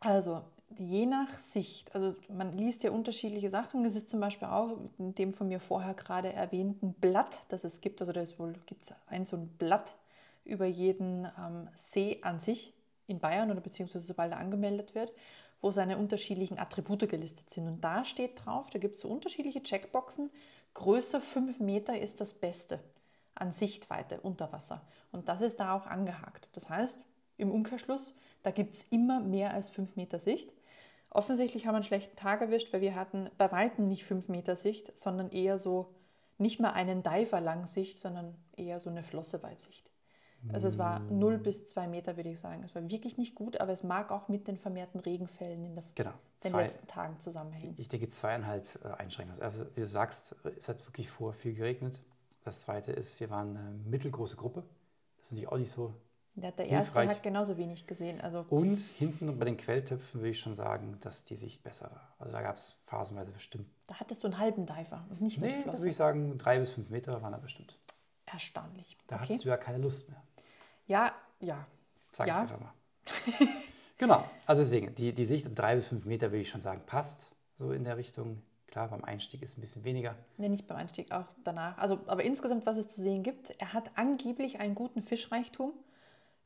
Also, 0.00 0.42
je 0.76 1.06
nach 1.06 1.38
Sicht, 1.38 1.94
also 1.94 2.14
man 2.28 2.52
liest 2.52 2.84
ja 2.84 2.90
unterschiedliche 2.90 3.50
Sachen. 3.50 3.84
Es 3.84 3.96
ist 3.96 4.08
zum 4.08 4.20
Beispiel 4.20 4.48
auch 4.48 4.78
in 4.98 5.14
dem 5.14 5.32
von 5.32 5.48
mir 5.48 5.60
vorher 5.60 5.94
gerade 5.94 6.32
erwähnten 6.32 6.92
Blatt, 6.94 7.40
das 7.48 7.64
es 7.64 7.80
gibt, 7.80 8.00
also 8.00 8.12
da 8.12 8.22
gibt 8.66 8.84
es 8.84 8.94
ein 9.06 9.26
so 9.26 9.36
ein 9.36 9.48
Blatt 9.58 9.96
über 10.48 10.66
jeden 10.66 11.26
ähm, 11.38 11.68
See 11.76 12.18
an 12.22 12.40
sich 12.40 12.74
in 13.06 13.20
Bayern 13.20 13.50
oder 13.50 13.60
beziehungsweise 13.60 14.04
sobald 14.04 14.32
er 14.32 14.38
angemeldet 14.38 14.94
wird, 14.94 15.12
wo 15.60 15.70
seine 15.70 15.98
unterschiedlichen 15.98 16.58
Attribute 16.58 17.08
gelistet 17.08 17.50
sind. 17.50 17.66
Und 17.66 17.82
da 17.82 18.04
steht 18.04 18.44
drauf, 18.44 18.70
da 18.70 18.78
gibt 18.78 18.96
es 18.96 19.02
so 19.02 19.08
unterschiedliche 19.08 19.62
Checkboxen, 19.62 20.30
größer 20.74 21.20
5 21.20 21.60
Meter 21.60 21.98
ist 21.98 22.20
das 22.20 22.34
Beste 22.34 22.80
an 23.34 23.52
Sichtweite 23.52 24.20
unter 24.20 24.52
Wasser. 24.52 24.82
Und 25.12 25.28
das 25.28 25.40
ist 25.40 25.60
da 25.60 25.74
auch 25.74 25.86
angehakt. 25.86 26.48
Das 26.52 26.68
heißt, 26.68 26.98
im 27.36 27.50
Umkehrschluss, 27.50 28.18
da 28.42 28.50
gibt 28.50 28.74
es 28.74 28.84
immer 28.84 29.20
mehr 29.20 29.52
als 29.54 29.70
5 29.70 29.96
Meter 29.96 30.18
Sicht. 30.18 30.52
Offensichtlich 31.10 31.66
haben 31.66 31.72
wir 31.72 31.78
einen 31.78 31.84
schlechten 31.84 32.16
Tag 32.16 32.40
erwischt, 32.40 32.72
weil 32.72 32.80
wir 32.80 32.94
hatten 32.94 33.30
bei 33.38 33.50
weitem 33.50 33.88
nicht 33.88 34.04
5 34.04 34.28
Meter 34.28 34.56
Sicht, 34.56 34.96
sondern 34.96 35.30
eher 35.30 35.56
so 35.58 35.94
nicht 36.36 36.60
mal 36.60 36.72
einen 36.72 37.02
Diver 37.02 37.40
Langsicht, 37.40 37.98
sondern 37.98 38.36
eher 38.56 38.78
so 38.78 38.90
eine 38.90 39.02
Flosse 39.02 39.42
Weitsicht. 39.42 39.90
Also 40.52 40.68
es 40.68 40.78
war 40.78 41.00
0 41.00 41.38
bis 41.38 41.66
2 41.66 41.88
Meter, 41.88 42.16
würde 42.16 42.30
ich 42.30 42.38
sagen. 42.40 42.62
Es 42.64 42.74
war 42.74 42.88
wirklich 42.88 43.16
nicht 43.18 43.34
gut, 43.34 43.60
aber 43.60 43.72
es 43.72 43.82
mag 43.82 44.12
auch 44.12 44.28
mit 44.28 44.46
den 44.46 44.56
vermehrten 44.56 45.00
Regenfällen 45.00 45.64
in 45.64 45.74
der, 45.74 45.84
Genau. 45.94 46.12
den 46.44 46.50
Zwei- 46.52 46.62
letzten 46.62 46.86
Tagen 46.86 47.18
zusammenhängen. 47.20 47.74
Ich 47.76 47.88
denke 47.88 48.08
zweieinhalb 48.08 48.66
äh, 48.84 48.88
Einschränkungen. 49.00 49.42
Also 49.42 49.66
wie 49.74 49.80
du 49.80 49.86
sagst, 49.86 50.36
es 50.56 50.68
hat 50.68 50.86
wirklich 50.86 51.10
vor 51.10 51.32
viel 51.32 51.54
geregnet. 51.54 52.02
Das 52.44 52.60
zweite 52.62 52.92
ist, 52.92 53.18
wir 53.20 53.30
waren 53.30 53.56
eine 53.56 53.70
mittelgroße 53.86 54.36
Gruppe. 54.36 54.62
Das 55.16 55.26
ist 55.26 55.32
natürlich 55.32 55.48
auch 55.52 55.58
nicht 55.58 55.70
so. 55.70 55.92
Ja, 56.36 56.52
der 56.52 56.68
erste 56.68 56.92
Hilfreich. 57.00 57.16
hat 57.16 57.22
genauso 57.24 57.56
wenig 57.56 57.88
gesehen. 57.88 58.20
Also 58.20 58.46
Und 58.48 58.78
hinten 58.78 59.36
bei 59.40 59.44
den 59.44 59.56
Quelltöpfen 59.56 60.20
würde 60.20 60.30
ich 60.30 60.38
schon 60.38 60.54
sagen, 60.54 60.96
dass 61.00 61.24
die 61.24 61.34
Sicht 61.34 61.64
besser 61.64 61.90
war. 61.90 62.14
Also 62.20 62.32
da 62.32 62.40
gab 62.42 62.56
es 62.56 62.76
phasenweise 62.84 63.32
bestimmt. 63.32 63.66
da 63.88 63.94
hattest 63.96 64.22
du 64.22 64.28
einen 64.28 64.38
halben 64.38 64.64
Diver 64.64 65.04
und 65.10 65.20
nicht 65.20 65.40
nur 65.40 65.48
Nee, 65.50 65.56
da 65.56 65.62
Flosse. 65.62 65.78
würde 65.78 65.90
ich 65.90 65.96
sagen, 65.96 66.38
drei 66.38 66.60
bis 66.60 66.70
fünf 66.70 66.90
Meter 66.90 67.20
waren 67.22 67.32
da 67.32 67.38
bestimmt. 67.38 67.76
Erstaunlich. 68.26 68.96
Da 69.08 69.16
okay. 69.16 69.24
hattest 69.24 69.44
du 69.44 69.48
ja 69.48 69.56
keine 69.56 69.78
Lust 69.78 70.08
mehr. 70.08 70.22
Ja, 70.88 71.12
ja. 71.40 71.66
Sag 72.12 72.26
Ja. 72.26 72.44
ich 72.44 72.50
einfach 72.52 72.60
mal. 72.60 72.72
genau. 73.98 74.24
Also 74.46 74.62
deswegen, 74.62 74.94
die, 74.94 75.12
die 75.12 75.24
Sicht, 75.24 75.44
also 75.44 75.56
drei 75.56 75.74
bis 75.76 75.86
fünf 75.86 76.04
Meter 76.04 76.30
würde 76.32 76.40
ich 76.40 76.50
schon 76.50 76.60
sagen, 76.60 76.82
passt 76.84 77.30
so 77.54 77.72
in 77.72 77.84
der 77.84 77.96
Richtung. 77.96 78.42
Klar, 78.66 78.88
beim 78.88 79.04
Einstieg 79.04 79.42
ist 79.42 79.56
ein 79.56 79.60
bisschen 79.62 79.84
weniger. 79.84 80.14
Nee, 80.36 80.48
nicht 80.48 80.66
beim 80.66 80.76
Einstieg, 80.76 81.10
auch 81.12 81.24
danach. 81.44 81.78
Also, 81.78 82.00
aber 82.06 82.24
insgesamt, 82.24 82.66
was 82.66 82.76
es 82.76 82.88
zu 82.88 83.00
sehen 83.00 83.22
gibt, 83.22 83.50
er 83.60 83.72
hat 83.72 83.90
angeblich 83.94 84.60
einen 84.60 84.74
guten 84.74 85.00
Fischreichtum. 85.00 85.72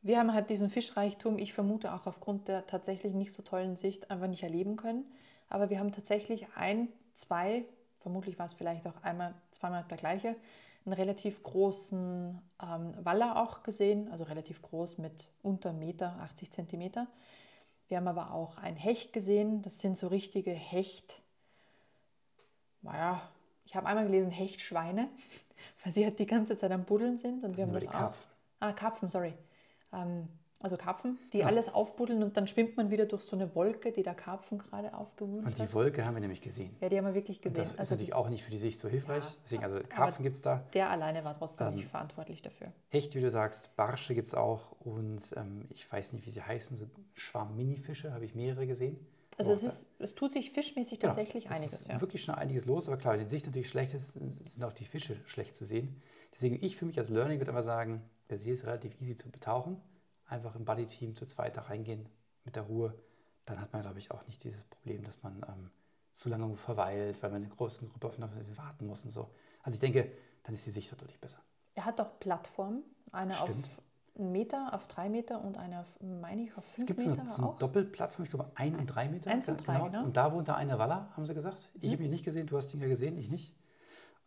Wir 0.03 0.19
haben 0.19 0.33
halt 0.33 0.51
diesen 0.51 0.69
Fischreichtum, 0.69 1.39
ich 1.39 1.53
vermute 1.53 1.93
auch 1.93 2.07
aufgrund 2.07 2.49
der 2.49 2.67
tatsächlich 2.67 3.15
nicht 3.15 3.33
so 3.33 3.43
tollen 3.43 3.77
Sicht, 3.77 4.11
einfach 4.11 4.29
nicht 4.29 4.43
erleben 4.43 4.77
können. 4.77 5.05
Aber 5.49 5.69
wir 5.71 5.79
haben 5.79 5.93
tatsächlich 5.93 6.47
ein, 6.57 6.89
zwei, 7.13 7.65
vermutlich 7.99 8.39
war 8.39 8.47
es 8.47 8.55
vielleicht 8.55 8.87
auch 8.87 9.03
einmal, 9.03 9.35
zweimal 9.51 9.85
der 9.91 9.99
gleiche, 9.99 10.37
einen 10.85 10.95
relativ 10.95 11.43
großen 11.43 12.41
ähm, 12.63 12.95
Waller 13.05 13.43
auch 13.43 13.63
gesehen, 13.63 14.09
also 14.11 14.25
relativ 14.25 14.63
groß 14.63 14.99
mit 14.99 15.31
unter 15.43 15.73
Meter, 15.73 16.17
80 16.21 16.51
Zentimeter. 16.51 17.07
Wir 17.89 17.99
haben 17.99 18.09
aber 18.09 18.33
auch 18.33 18.57
ein 18.57 18.77
Hecht 18.77 19.13
gesehen, 19.13 19.63
das 19.63 19.79
sind 19.81 19.99
so 19.99 20.09
richtige 20.09 20.51
Hecht, 20.53 21.23
naja, 22.81 23.21
ich 23.65 23.77
habe 23.77 23.87
einmal 23.87 24.07
gelesen 24.07 24.31
Hechtschweine, 24.31 25.09
weil 25.85 25.93
sie 25.93 26.05
halt 26.05 26.19
die 26.19 26.27
ganze 26.27 26.57
Zeit 26.57 26.73
am 26.73 26.85
Buddeln 26.85 27.17
sind. 27.19 27.45
Und 27.45 27.53
Das 27.53 27.59
wir 27.59 27.65
haben 27.65 27.73
das 27.73 27.89
auch. 27.89 28.15
Ah, 28.61 28.73
Karpfen, 28.73 29.09
sorry. 29.09 29.35
Ähm, 29.93 30.29
also 30.63 30.77
Karpfen, 30.77 31.19
die 31.33 31.39
Ja. 31.39 31.47
alles 31.47 31.73
aufbuddeln 31.73 32.23
und 32.23 32.37
dann 32.37 32.47
schwimmt 32.47 32.77
man 32.77 32.91
wieder 32.91 33.07
durch 33.07 33.23
so 33.23 33.37
eine 33.37 33.55
Wolke, 33.55 33.93
die 33.93 34.03
der 34.03 34.15
Karpfen 34.15 34.59
gerade 34.59 34.95
aufgewühlt 34.95 35.45
Und 35.45 35.59
hat. 35.59 35.69
die 35.69 35.75
Wolke 35.75 36.05
haben 36.05 36.15
wir 36.15 36.21
nämlich 36.21 36.41
gesehen. 36.41 36.75
Ja, 36.81 36.89
die 36.89 36.99
haben 36.99 37.05
wir 37.07 37.15
wirklich 37.15 37.39
Und 37.39 37.43
gesehen. 37.55 37.55
das 37.63 37.73
ist 37.73 37.79
Also 37.79 37.95
natürlich 37.95 38.11
das- 38.11 38.19
auch 38.19 38.29
nicht 38.31 38.45
für 38.45 38.51
die 38.51 38.59
Sicht 38.59 38.79
so 38.79 38.89
hilfreich. 38.89 39.25
Ja, 39.25 39.31
Deswegen, 39.45 39.65
also 39.65 39.81
Karpfen 39.89 40.23
gibt 40.23 40.37
es 40.37 40.43
da. 40.43 40.65
Der 40.75 40.91
alleine 40.91 41.25
war 41.25 41.35
trotzdem 41.37 41.69
Ähm, 41.69 41.75
nicht 41.75 41.89
verantwortlich 41.89 42.43
dafür. 42.43 42.69
Hecht, 42.91 43.15
wie 43.15 43.21
du 43.21 43.31
sagst, 43.31 43.75
Barsche 43.77 44.15
gibt 44.15 44.29
es 44.29 44.35
auch. 44.35 44.73
Und 44.81 45.35
ähm, 45.37 45.67
ich 45.71 45.91
weiß 45.91 46.13
nicht, 46.13 46.25
wie 46.27 46.31
sie 46.31 46.43
heißen. 46.43 46.77
So 46.77 46.87
Schwarm-Mini-Fische 47.15 48.13
habe 48.13 48.25
ich 48.25 48.35
mehrere 48.35 48.67
gesehen. 48.67 48.99
Also 49.39 49.51
es, 49.53 49.63
ist, 49.63 49.87
es 49.99 50.15
tut 50.15 50.31
sich 50.33 50.51
fischmäßig 50.51 51.01
Genau. 51.01 51.15
tatsächlich 51.15 51.47
Es 51.47 51.51
einiges. 51.53 51.73
ist 51.73 51.89
Ja. 51.89 52.01
wirklich 52.01 52.23
schon 52.23 52.35
einiges 52.35 52.67
los, 52.67 52.87
aber 52.87 52.99
klar, 52.99 53.15
wenn 53.15 53.21
die 53.21 53.29
Sicht 53.29 53.47
natürlich 53.47 53.69
schlecht 53.69 53.95
ist, 53.95 54.13
sind 54.13 54.63
auch 54.63 54.73
die 54.75 54.85
Fische 54.85 55.17
schlecht 55.25 55.57
zu 55.57 55.65
sehen. 55.65 56.01
Deswegen, 56.35 56.63
ich 56.63 56.77
für 56.77 56.85
mich 56.85 56.99
als 56.99 57.09
Learning 57.09 57.41
würde 57.41 57.51
aber 57.51 57.63
sagen, 57.63 58.03
der 58.31 58.37
See 58.39 58.51
ist 58.51 58.67
relativ 58.67 59.01
easy 59.01 59.17
zu 59.17 59.31
betauchen. 59.31 59.81
Einfach 60.33 60.55
im 60.57 60.65
Buddy-Team 60.65 61.15
zu 61.15 61.27
zweit 61.27 61.59
da 61.59 61.63
reingehen 61.63 62.09
mit 62.45 62.57
der 62.57 62.63
Ruhe. 62.63 62.95
Dann 63.45 63.61
hat 63.61 63.73
man, 63.73 63.83
glaube 63.83 63.99
ich, 63.99 64.11
auch 64.11 64.27
nicht 64.27 64.43
dieses 64.45 64.65
Problem, 64.65 65.05
dass 65.05 65.23
man 65.23 65.45
ähm, 65.47 65.71
zu 66.13 66.31
lange 66.31 66.57
verweilt, 66.57 67.23
weil 67.23 67.31
man 67.31 67.43
in 67.43 67.49
einer 67.49 67.55
großen 67.55 67.87
Gruppe 67.89 68.07
auf 68.07 68.19
einen 68.19 68.57
warten 68.57 68.87
muss 68.87 69.05
und 69.05 69.11
so. 69.11 69.31
Also 69.63 69.77
ich 69.77 69.81
denke, 69.81 70.11
dann 70.45 70.55
ist 70.55 70.65
die 70.65 70.71
Sicht 70.71 70.91
doch 70.91 70.97
deutlich 70.97 71.21
besser. 71.21 71.41
Er 71.75 71.85
hat 71.85 72.01
auch 72.01 72.19
Plattformen, 72.19 72.83
eine 73.11 73.35
Stimmt. 73.35 73.67
auf 73.67 73.83
einen 74.19 74.33
Meter, 74.33 74.73
auf 74.73 74.89
drei 74.89 75.11
Meter 75.11 75.43
und 75.43 75.59
eine 75.59 75.81
auf, 75.81 75.99
meine 76.01 76.43
ich, 76.43 76.57
auf 76.57 76.67
Es 76.67 76.75
fünf 76.77 76.87
gibt 76.87 77.01
so 77.01 77.11
Meter 77.11 77.23
eine, 77.23 77.31
so 77.31 77.43
eine 77.43 77.51
auch. 77.51 77.59
Doppelplattform, 77.59 78.25
ich 78.25 78.31
glaube 78.31 78.51
ein 78.55 78.75
und 78.77 78.87
drei 78.87 79.09
Meter. 79.09 79.31
Eins 79.31 79.49
und 79.49 79.67
drei, 79.67 79.81
genau. 79.81 80.05
Und 80.05 80.17
da 80.17 80.33
wohnt 80.33 80.49
da 80.49 80.55
eine 80.55 80.79
Waller, 80.79 81.11
haben 81.15 81.27
sie 81.27 81.35
gesagt. 81.35 81.71
Ich 81.81 81.93
habe 81.93 82.05
ihn 82.05 82.11
nicht 82.11 82.25
gesehen, 82.25 82.47
du 82.47 82.57
hast 82.57 82.73
ihn 82.73 82.81
ja 82.81 82.89
gesehen, 82.89 83.19
ich 83.19 83.31
nicht. 83.31 83.55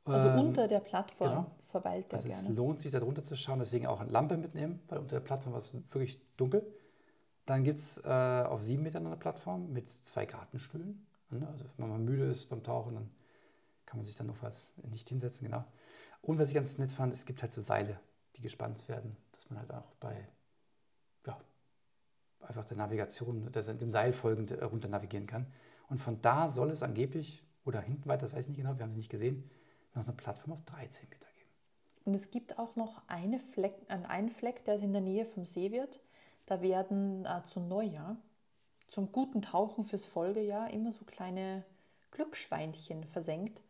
Also 0.06 0.30
Ähm, 0.30 0.40
unter 0.40 0.68
der 0.68 0.80
Plattform 0.80 1.30
genau. 1.30 1.52
verweilt 1.60 2.14
er 2.14 2.18
Also 2.18 2.30
es 2.30 2.44
gerne. 2.44 2.56
lohnt 2.56 2.80
sich, 2.80 2.92
da 2.92 3.00
drunter 3.00 3.24
zu 3.24 3.36
schauen, 3.36 3.60
deswegen 3.60 3.88
auch 3.88 4.00
eine 4.00 4.12
Lampe 4.12 4.38
mitnehmen, 4.38 4.80
weil 4.88 5.00
unter 5.00 5.16
der 5.16 5.26
Plattform 5.26 5.54
war 5.54 5.60
es 5.60 5.74
wirklich 5.74 6.22
dunkel. 6.38 6.66
Dann 7.46 7.64
gibt 7.64 7.78
es 7.78 7.98
äh, 8.04 8.10
auf 8.48 8.62
sieben 8.62 8.84
Metern 8.84 9.06
eine 9.06 9.18
Plattform 9.18 9.72
mit 9.72 9.90
zwei 9.90 10.26
Gartenstühlen. 10.26 11.06
Ne? 11.30 11.48
Also 11.48 11.66
wenn 11.78 11.90
man 11.90 11.98
mal 11.98 12.04
müde 12.04 12.26
ist 12.26 12.50
beim 12.50 12.64
Tauchen, 12.64 12.96
dann 12.96 13.10
kann 13.86 13.98
man 13.98 14.06
sich 14.06 14.16
dann 14.16 14.28
noch 14.28 14.42
was 14.42 14.74
nicht 14.90 15.10
hinsetzen, 15.10 15.48
genau. 15.48 15.64
Und 16.22 16.40
was 16.40 16.50
ich 16.50 16.56
ganz 16.56 16.78
nett 16.78 16.92
fand, 16.92 17.14
es 17.14 17.26
gibt 17.26 17.42
halt 17.42 17.54
so 17.54 17.62
Seile, 17.62 18.00
die 18.36 18.42
gespannt 18.42 18.88
werden, 18.90 19.16
dass 19.32 19.50
man 19.50 19.60
halt 19.60 19.72
auch 19.72 19.94
bei, 20.00 20.28
ja, 21.28 21.40
einfach 22.42 22.66
der 22.66 22.78
Navigation, 22.78 23.52
dass 23.52 23.66
dem 23.66 23.92
Seil 23.92 24.12
folgend 24.14 24.52
äh, 24.52 24.64
runter 24.64 24.88
navigieren 24.88 25.28
kann. 25.28 25.48
Und 25.88 26.00
von 26.00 26.22
da 26.22 26.48
soll 26.48 26.72
es 26.72 26.82
angeblich, 26.82 27.44
oder 27.64 27.80
hinten 27.80 28.10
weiter, 28.10 28.26
das 28.26 28.34
weiß 28.34 28.46
ich 28.46 28.50
nicht 28.50 28.58
genau, 28.58 28.76
wir 28.78 28.84
haben 28.84 28.90
sie 28.90 28.98
nicht 28.98 29.12
gesehen, 29.12 29.50
noch 29.96 30.04
eine 30.04 30.16
Plattform 30.16 30.54
auf 30.54 30.62
13 30.64 31.10
Meter 31.10 31.28
geben. 31.38 31.50
Und 32.06 32.14
es 32.14 32.30
gibt 32.30 32.60
auch 32.60 32.76
noch 32.76 33.02
eine 33.08 33.40
Fleck, 33.40 33.76
an 33.88 34.06
einen 34.06 34.30
Fleck, 34.30 34.64
der 34.66 34.80
in 34.80 34.94
der 34.94 35.02
Nähe 35.02 35.26
vom 35.26 35.46
See 35.46 35.72
wird. 35.72 36.02
Da 36.46 36.62
werden 36.62 37.26
äh, 37.26 37.42
zu 37.44 37.60
Neujahr, 37.60 38.18
zum 38.88 39.12
guten 39.12 39.42
Tauchen 39.42 39.86
fürs 39.86 40.06
Folgejahr, 40.06 40.70
immer 40.70 40.92
so 40.92 41.06
kleine 41.06 41.64
Glücksschweinchen 42.12 43.04
versenkt. 43.04 43.64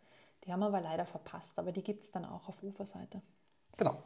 Die 0.44 0.52
haben 0.52 0.60
wir 0.60 0.68
aber 0.68 0.82
leider 0.82 1.06
verpasst, 1.06 1.58
aber 1.58 1.72
die 1.72 1.84
gibt 1.84 2.04
es 2.04 2.12
dann 2.12 2.26
auch 2.26 2.50
auf 2.50 2.62
Uferseite. 2.62 3.22
Genau. 3.78 4.02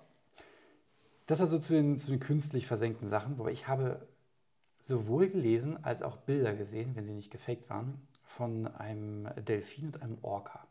Das 1.25 1.41
also 1.41 1.59
zu 1.59 1.73
den, 1.73 1.97
zu 1.97 2.11
den 2.11 2.19
künstlich 2.19 2.65
versenkten 2.65 3.07
Sachen, 3.07 3.38
wobei 3.38 3.51
ich 3.51 3.67
habe 3.67 4.07
sowohl 4.79 5.27
gelesen 5.27 5.83
als 5.83 6.01
auch 6.01 6.17
Bilder 6.17 6.55
gesehen, 6.55 6.95
wenn 6.95 7.05
sie 7.05 7.13
nicht 7.13 7.31
gefaked 7.31 7.69
waren, 7.69 8.07
von 8.23 8.67
einem 8.67 9.27
Delfin 9.45 9.88
und 9.88 10.01
einem 10.01 10.17
Orca. 10.21 10.65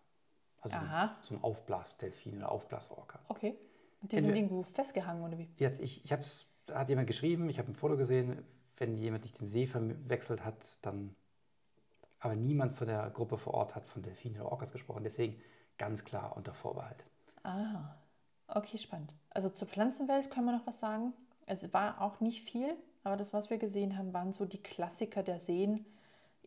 Also 0.61 0.77
Aha. 0.77 1.17
so 1.21 1.35
ein 1.35 1.43
Aufblasdelfin 1.43 2.38
oder 2.38 2.50
Aufblasorca. 2.50 3.21
Okay. 3.29 3.57
Und 4.03 4.12
die 4.12 4.17
sind 4.17 4.31
Entweder- 4.31 4.37
irgendwo 4.37 4.62
festgehangen, 4.62 5.23
oder 5.25 5.38
wie? 5.38 5.49
Jetzt, 5.57 5.81
ich, 5.81 6.05
ich 6.05 6.12
hab's, 6.12 6.47
da 6.67 6.79
hat 6.81 6.88
jemand 6.88 7.07
geschrieben, 7.07 7.49
ich 7.49 7.59
habe 7.59 7.71
ein 7.71 7.75
Foto 7.75 7.97
gesehen, 7.97 8.45
wenn 8.77 8.97
jemand 8.97 9.25
nicht 9.25 9.41
den 9.41 9.47
See 9.47 9.67
verwechselt 9.67 10.45
hat, 10.45 10.79
dann. 10.83 11.15
Aber 12.21 12.35
niemand 12.35 12.75
von 12.75 12.88
der 12.88 13.11
Gruppe 13.11 13.38
vor 13.38 13.55
Ort 13.55 13.75
hat 13.77 13.87
von 13.87 14.03
Delfinen 14.03 14.41
oder 14.41 14.50
Orcas 14.53 14.73
gesprochen. 14.73 15.05
Deswegen 15.05 15.41
ganz 15.79 16.05
klar 16.05 16.37
unter 16.37 16.53
Vorbehalt. 16.53 17.05
Ah, 17.45 17.95
okay, 18.49 18.77
spannend. 18.79 19.15
Also 19.31 19.50
zur 19.50 19.69
Pflanzenwelt 19.69 20.31
können 20.31 20.47
wir 20.47 20.57
noch 20.59 20.67
was 20.67 20.81
sagen. 20.81 21.12
Es 21.47 21.73
war 21.73 22.00
auch 22.00 22.19
nicht 22.21 22.43
viel, 22.43 22.77
aber 23.05 23.17
das, 23.17 23.33
was 23.33 23.50
wir 23.50 23.59
gesehen 23.59 23.97
haben, 23.97 24.12
waren 24.12 24.33
so 24.33 24.45
die 24.47 24.61
Klassiker 24.62 25.23
der 25.23 25.38
Seen. 25.38 25.87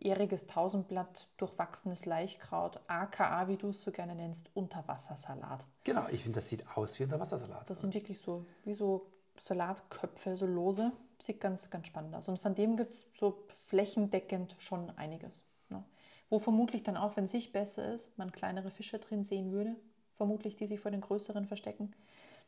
Ähriges 0.04 0.48
Tausendblatt, 0.48 1.28
durchwachsenes 1.38 2.06
Laichkraut, 2.06 2.80
AKA, 2.88 3.48
wie 3.48 3.58
du 3.58 3.70
es 3.70 3.82
so 3.82 3.92
gerne 3.92 4.16
nennst, 4.16 4.50
Unterwassersalat. 4.54 5.66
Genau, 5.84 6.08
ich 6.10 6.24
finde, 6.24 6.38
das 6.38 6.50
sieht 6.50 6.66
aus 6.76 7.00
wie 7.00 7.04
Unterwassersalat. 7.04 7.70
Das 7.70 7.82
sind 7.82 7.94
wirklich 7.94 8.20
so 8.20 8.46
wie 8.64 8.74
so 8.74 9.08
Salatköpfe, 9.38 10.36
so 10.36 10.46
lose. 10.46 10.92
Sieht 11.20 11.40
ganz, 11.40 11.70
ganz 11.70 11.88
spannend 11.88 12.16
aus. 12.16 12.28
Und 12.28 12.40
von 12.40 12.56
dem 12.56 12.78
gibt 12.78 12.94
es 12.94 13.06
so 13.14 13.44
flächendeckend 13.50 14.56
schon 14.58 14.90
einiges. 14.98 15.46
Ne? 15.70 15.84
Wo 16.30 16.40
vermutlich 16.40 16.84
dann 16.84 16.98
auch, 16.98 17.16
wenn 17.16 17.28
Sicht 17.28 17.54
besser 17.54 17.94
ist, 17.94 18.18
man 18.18 18.32
kleinere 18.32 18.72
Fische 18.72 18.98
drin 19.00 19.24
sehen 19.24 19.52
würde. 19.52 19.76
Vermutlich, 20.16 20.56
die 20.56 20.68
sich 20.68 20.80
vor 20.80 20.92
den 20.92 21.02
größeren 21.02 21.46
verstecken. 21.46 21.94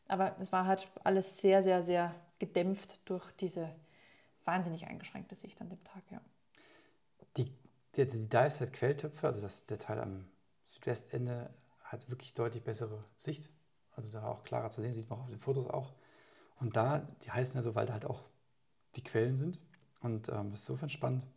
Aber 0.07 0.36
es 0.39 0.51
war 0.51 0.65
halt 0.65 0.88
alles 1.03 1.38
sehr, 1.38 1.63
sehr, 1.63 1.83
sehr 1.83 2.13
gedämpft 2.39 3.01
durch 3.05 3.31
diese 3.31 3.69
wahnsinnig 4.43 4.88
eingeschränkte 4.88 5.36
Sicht 5.36 5.62
an 5.62 5.69
dem 5.69 5.83
Tag. 5.83 6.03
Ja. 6.12 6.19
Die, 7.38 7.46
die, 7.96 8.06
die 8.06 8.30
Dive-Set-Quelltöpfe, 8.30 9.28
also 9.28 9.42
das, 9.42 9.66
der 9.66 9.80
Teil 9.80 10.00
am 10.00 10.28
Südwestende, 10.66 11.54
hat 11.84 12.10
wirklich 12.10 12.34
deutlich 12.34 12.63
bessere 12.63 13.04
Sicht. 13.18 13.50
Also 13.96 14.12
da 14.12 14.28
auch 14.28 14.44
klarer 14.44 14.70
zu 14.70 14.82
sehen, 14.82 14.94
sieht 14.94 15.10
man 15.10 15.20
auch 15.20 15.24
auf 15.24 15.30
den 15.30 15.40
Fotos 15.40 15.68
auch. 15.68 15.94
Und 16.60 16.75
da, 16.75 17.00
die 17.24 17.32
heißen 17.32 17.56
ja 17.56 17.62
so, 17.62 17.75
weil 17.75 17.86
da 17.86 17.94
halt 17.94 18.06
auch 18.06 18.24
die 18.96 19.04
Quellen 19.04 19.38
sind. 19.38 19.60
Und 20.02 20.30
ähm, 20.30 20.50
das 20.52 20.62
ist 20.62 20.70
insofern 20.70 20.90
spannend. 20.90 21.28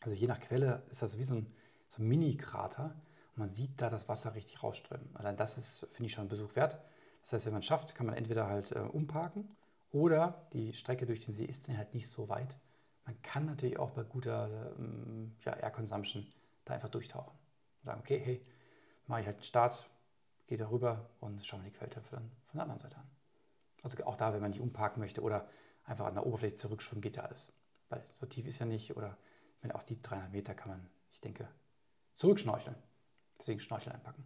Also 0.00 0.16
je 0.16 0.26
nach 0.26 0.40
Quelle 0.40 0.84
ist 0.88 1.02
das 1.02 1.18
wie 1.18 1.24
so 1.24 1.34
ein, 1.34 1.52
so 1.88 2.02
ein 2.02 2.08
Mini-Krater. 2.08 2.94
Und 3.34 3.38
man 3.38 3.52
sieht 3.52 3.80
da 3.80 3.90
das 3.90 4.08
Wasser 4.08 4.34
richtig 4.34 4.62
rausströmen. 4.62 5.14
Allein 5.14 5.36
das 5.36 5.58
ist, 5.58 5.86
finde 5.90 6.06
ich, 6.06 6.12
schon 6.12 6.26
ein 6.26 6.28
Besuch 6.28 6.54
wert. 6.54 6.78
Das 7.22 7.32
heißt, 7.32 7.46
wenn 7.46 7.52
man 7.52 7.60
es 7.60 7.66
schafft, 7.66 7.94
kann 7.94 8.06
man 8.06 8.14
entweder 8.14 8.46
halt 8.46 8.72
äh, 8.72 8.80
umparken 8.80 9.48
oder 9.90 10.46
die 10.52 10.74
Strecke 10.74 11.06
durch 11.06 11.20
den 11.20 11.32
See 11.32 11.44
ist 11.44 11.68
dann 11.68 11.76
halt 11.76 11.94
nicht 11.94 12.08
so 12.08 12.28
weit. 12.28 12.56
Man 13.06 13.22
kann 13.22 13.46
natürlich 13.46 13.78
auch 13.78 13.90
bei 13.90 14.02
guter 14.02 14.74
ähm, 14.78 15.34
ja, 15.44 15.54
Air 15.54 15.70
Consumption 15.70 16.26
da 16.64 16.74
einfach 16.74 16.88
durchtauchen. 16.88 17.32
Und 17.32 17.86
sagen, 17.86 18.00
okay, 18.00 18.20
hey, 18.22 18.44
mache 19.06 19.20
ich 19.20 19.26
halt 19.26 19.36
einen 19.36 19.44
Start, 19.44 19.88
gehe 20.48 20.58
da 20.58 20.68
rüber 20.68 21.08
und 21.20 21.46
schaue 21.46 21.60
mir 21.60 21.70
die 21.70 21.76
Quelltöpfe 21.76 22.16
dann 22.16 22.30
von 22.46 22.58
der 22.58 22.62
anderen 22.62 22.80
Seite 22.80 22.96
an. 22.96 23.08
Also 23.82 24.04
auch 24.04 24.16
da, 24.16 24.34
wenn 24.34 24.40
man 24.40 24.50
nicht 24.50 24.60
umparken 24.60 25.00
möchte 25.00 25.22
oder 25.22 25.48
einfach 25.84 26.06
an 26.06 26.14
der 26.14 26.26
Oberfläche 26.26 26.56
zurückschwimmen, 26.56 27.00
geht 27.00 27.16
ja 27.16 27.22
alles. 27.22 27.52
Weil 27.88 28.04
so 28.12 28.26
tief 28.26 28.46
ist 28.46 28.58
ja 28.58 28.66
nicht 28.66 28.96
oder 28.96 29.16
wenn 29.62 29.70
auch 29.70 29.84
die 29.84 30.02
300 30.02 30.32
Meter 30.32 30.54
kann 30.54 30.70
man, 30.70 30.90
ich 31.12 31.20
denke, 31.20 31.48
zurückschnorcheln. 32.14 32.76
Deswegen 33.38 33.60
Schnorchel 33.60 33.92
einpacken. 33.92 34.24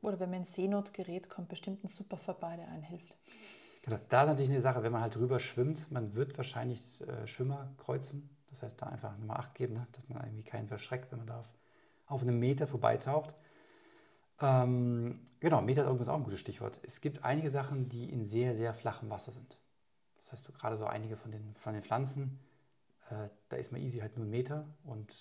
Oder 0.00 0.20
wenn 0.20 0.30
man 0.30 0.40
in 0.40 0.44
Seenot 0.44 0.92
gerät, 0.94 1.28
kommt 1.28 1.48
bestimmt 1.48 1.84
ein 1.84 1.88
Super 1.88 2.18
vorbei, 2.18 2.56
der 2.56 2.68
einen 2.68 2.82
hilft. 2.82 3.16
Genau, 3.84 3.98
da 4.08 4.22
ist 4.22 4.28
natürlich 4.28 4.50
eine 4.50 4.62
Sache, 4.62 4.82
wenn 4.82 4.92
man 4.92 5.02
halt 5.02 5.14
drüber 5.14 5.38
schwimmt, 5.38 5.92
man 5.92 6.14
wird 6.14 6.38
wahrscheinlich 6.38 7.06
äh, 7.06 7.26
Schwimmer 7.26 7.70
kreuzen. 7.76 8.34
Das 8.48 8.62
heißt, 8.62 8.80
da 8.80 8.86
einfach 8.86 9.18
Nummer 9.18 9.38
8 9.38 9.54
geben, 9.54 9.74
ne? 9.74 9.86
dass 9.92 10.08
man 10.08 10.24
irgendwie 10.24 10.42
keinen 10.42 10.68
verschreckt, 10.68 11.12
wenn 11.12 11.18
man 11.18 11.26
da 11.26 11.40
auf, 11.40 11.50
auf 12.06 12.22
einem 12.22 12.38
Meter 12.38 12.66
vorbeitaucht. 12.66 13.34
Ähm, 14.40 15.20
genau, 15.38 15.60
Meter 15.60 15.82
ist 15.82 15.88
übrigens 15.88 16.08
auch 16.08 16.16
ein 16.16 16.24
gutes 16.24 16.40
Stichwort. 16.40 16.80
Es 16.82 17.02
gibt 17.02 17.26
einige 17.26 17.50
Sachen, 17.50 17.90
die 17.90 18.08
in 18.08 18.24
sehr, 18.26 18.54
sehr 18.54 18.72
flachem 18.72 19.10
Wasser 19.10 19.32
sind. 19.32 19.60
Das 20.22 20.32
heißt, 20.32 20.44
so 20.44 20.54
gerade 20.54 20.78
so 20.78 20.86
einige 20.86 21.18
von 21.18 21.30
den, 21.30 21.54
von 21.56 21.74
den 21.74 21.82
Pflanzen, 21.82 22.40
äh, 23.10 23.28
da 23.50 23.58
ist 23.58 23.70
man 23.70 23.82
easy 23.82 23.98
halt 23.98 24.16
nur 24.16 24.24
ein 24.24 24.30
Meter. 24.30 24.66
Und 24.84 25.14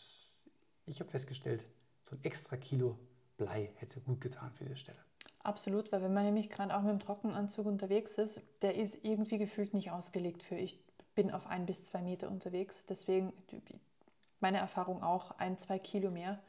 ich 0.86 1.02
habe 1.02 1.10
festgestellt, 1.10 1.66
so 2.04 2.16
ein 2.16 2.24
extra 2.24 2.56
Kilo 2.56 2.98
Blei 3.36 3.74
hätte 3.76 4.00
gut 4.00 4.22
getan 4.22 4.54
für 4.54 4.64
diese 4.64 4.78
Stelle. 4.78 5.00
Absolut, 5.44 5.92
weil 5.92 6.02
wenn 6.02 6.14
man 6.14 6.24
nämlich 6.24 6.50
gerade 6.50 6.76
auch 6.76 6.82
mit 6.82 6.92
dem 6.92 7.00
Trockenanzug 7.00 7.66
unterwegs 7.66 8.18
ist, 8.18 8.42
der 8.62 8.76
ist 8.76 9.04
irgendwie 9.04 9.38
gefühlt 9.38 9.74
nicht 9.74 9.92
ausgelegt 9.92 10.42
für 10.42 10.56
ich 10.56 10.80
bin 11.16 11.32
auf 11.32 11.48
ein 11.48 11.66
bis 11.66 11.84
zwei 11.84 12.02
Meter 12.02 12.30
unterwegs. 12.30 12.86
Deswegen 12.86 13.34
meine 14.40 14.58
Erfahrung 14.58 15.04
auch 15.04 15.32
ein, 15.38 15.58
zwei 15.58 15.80
Kilo 15.80 16.12
mehr 16.12 16.40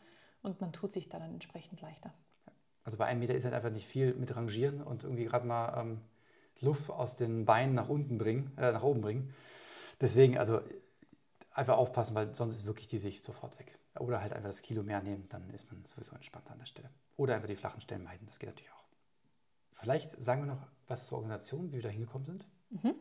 und 0.43 0.61
man 0.61 0.73
tut 0.73 0.93
sich 0.93 1.09
dann 1.09 1.23
entsprechend 1.23 1.81
leichter. 1.81 2.15
Also 2.85 2.99
bei 2.99 3.07
einem 3.07 3.21
Meter 3.21 3.35
ist 3.35 3.45
halt 3.45 3.55
einfach 3.55 3.71
nicht 3.71 3.87
viel 3.87 4.15
mit 4.15 4.35
Rangieren 4.37 4.83
und 4.83 5.05
irgendwie 5.05 5.25
gerade 5.25 5.47
mal 5.47 5.81
ähm, 5.81 6.01
Luft 6.61 6.91
aus 6.91 7.17
den 7.17 7.45
Beinen 7.47 7.75
nach 7.75 7.89
unten 7.89 8.19
bringen, 8.19 8.53
äh, 8.59 8.73
nach 8.73 8.83
oben 8.83 9.01
bringen. 9.01 9.35
Deswegen, 10.01 10.39
also 10.39 10.61
einfach 11.51 11.77
aufpassen, 11.77 12.15
weil 12.15 12.35
sonst 12.35 12.57
ist 12.57 12.67
wirklich 12.67 12.89
die 12.89 12.99
Sicht 12.99 13.25
sofort 13.25 13.59
weg. 13.59 13.79
Oder 13.99 14.21
halt 14.21 14.33
einfach 14.33 14.49
das 14.49 14.63
Kilo 14.63 14.83
mehr 14.83 15.03
nehmen, 15.03 15.29
dann 15.31 15.49
ist 15.51 15.71
man 15.71 15.85
sowieso 15.87 16.15
entspannter 16.15 16.53
an 16.53 16.59
der 16.59 16.67
Stelle. 16.67 16.91
Oder 17.17 17.37
einfach 17.37 17.49
die 17.49 17.57
flachen 17.57 17.81
Stellen 17.81 18.03
meiden, 18.03 18.27
das 18.27 18.39
geht 18.39 18.51
natürlich 18.51 18.73
auch. 18.73 18.84
Vielleicht 19.75 20.23
sagen 20.23 20.43
wir 20.43 20.55
noch 20.55 20.67
was 20.87 21.07
zur 21.07 21.19
Organisation, 21.19 21.69
wie 21.73 21.77
wir 21.77 21.83
da 21.83 21.89
hingekommen 21.89 22.25
sind. 22.25 22.47
Mhm. 22.71 22.95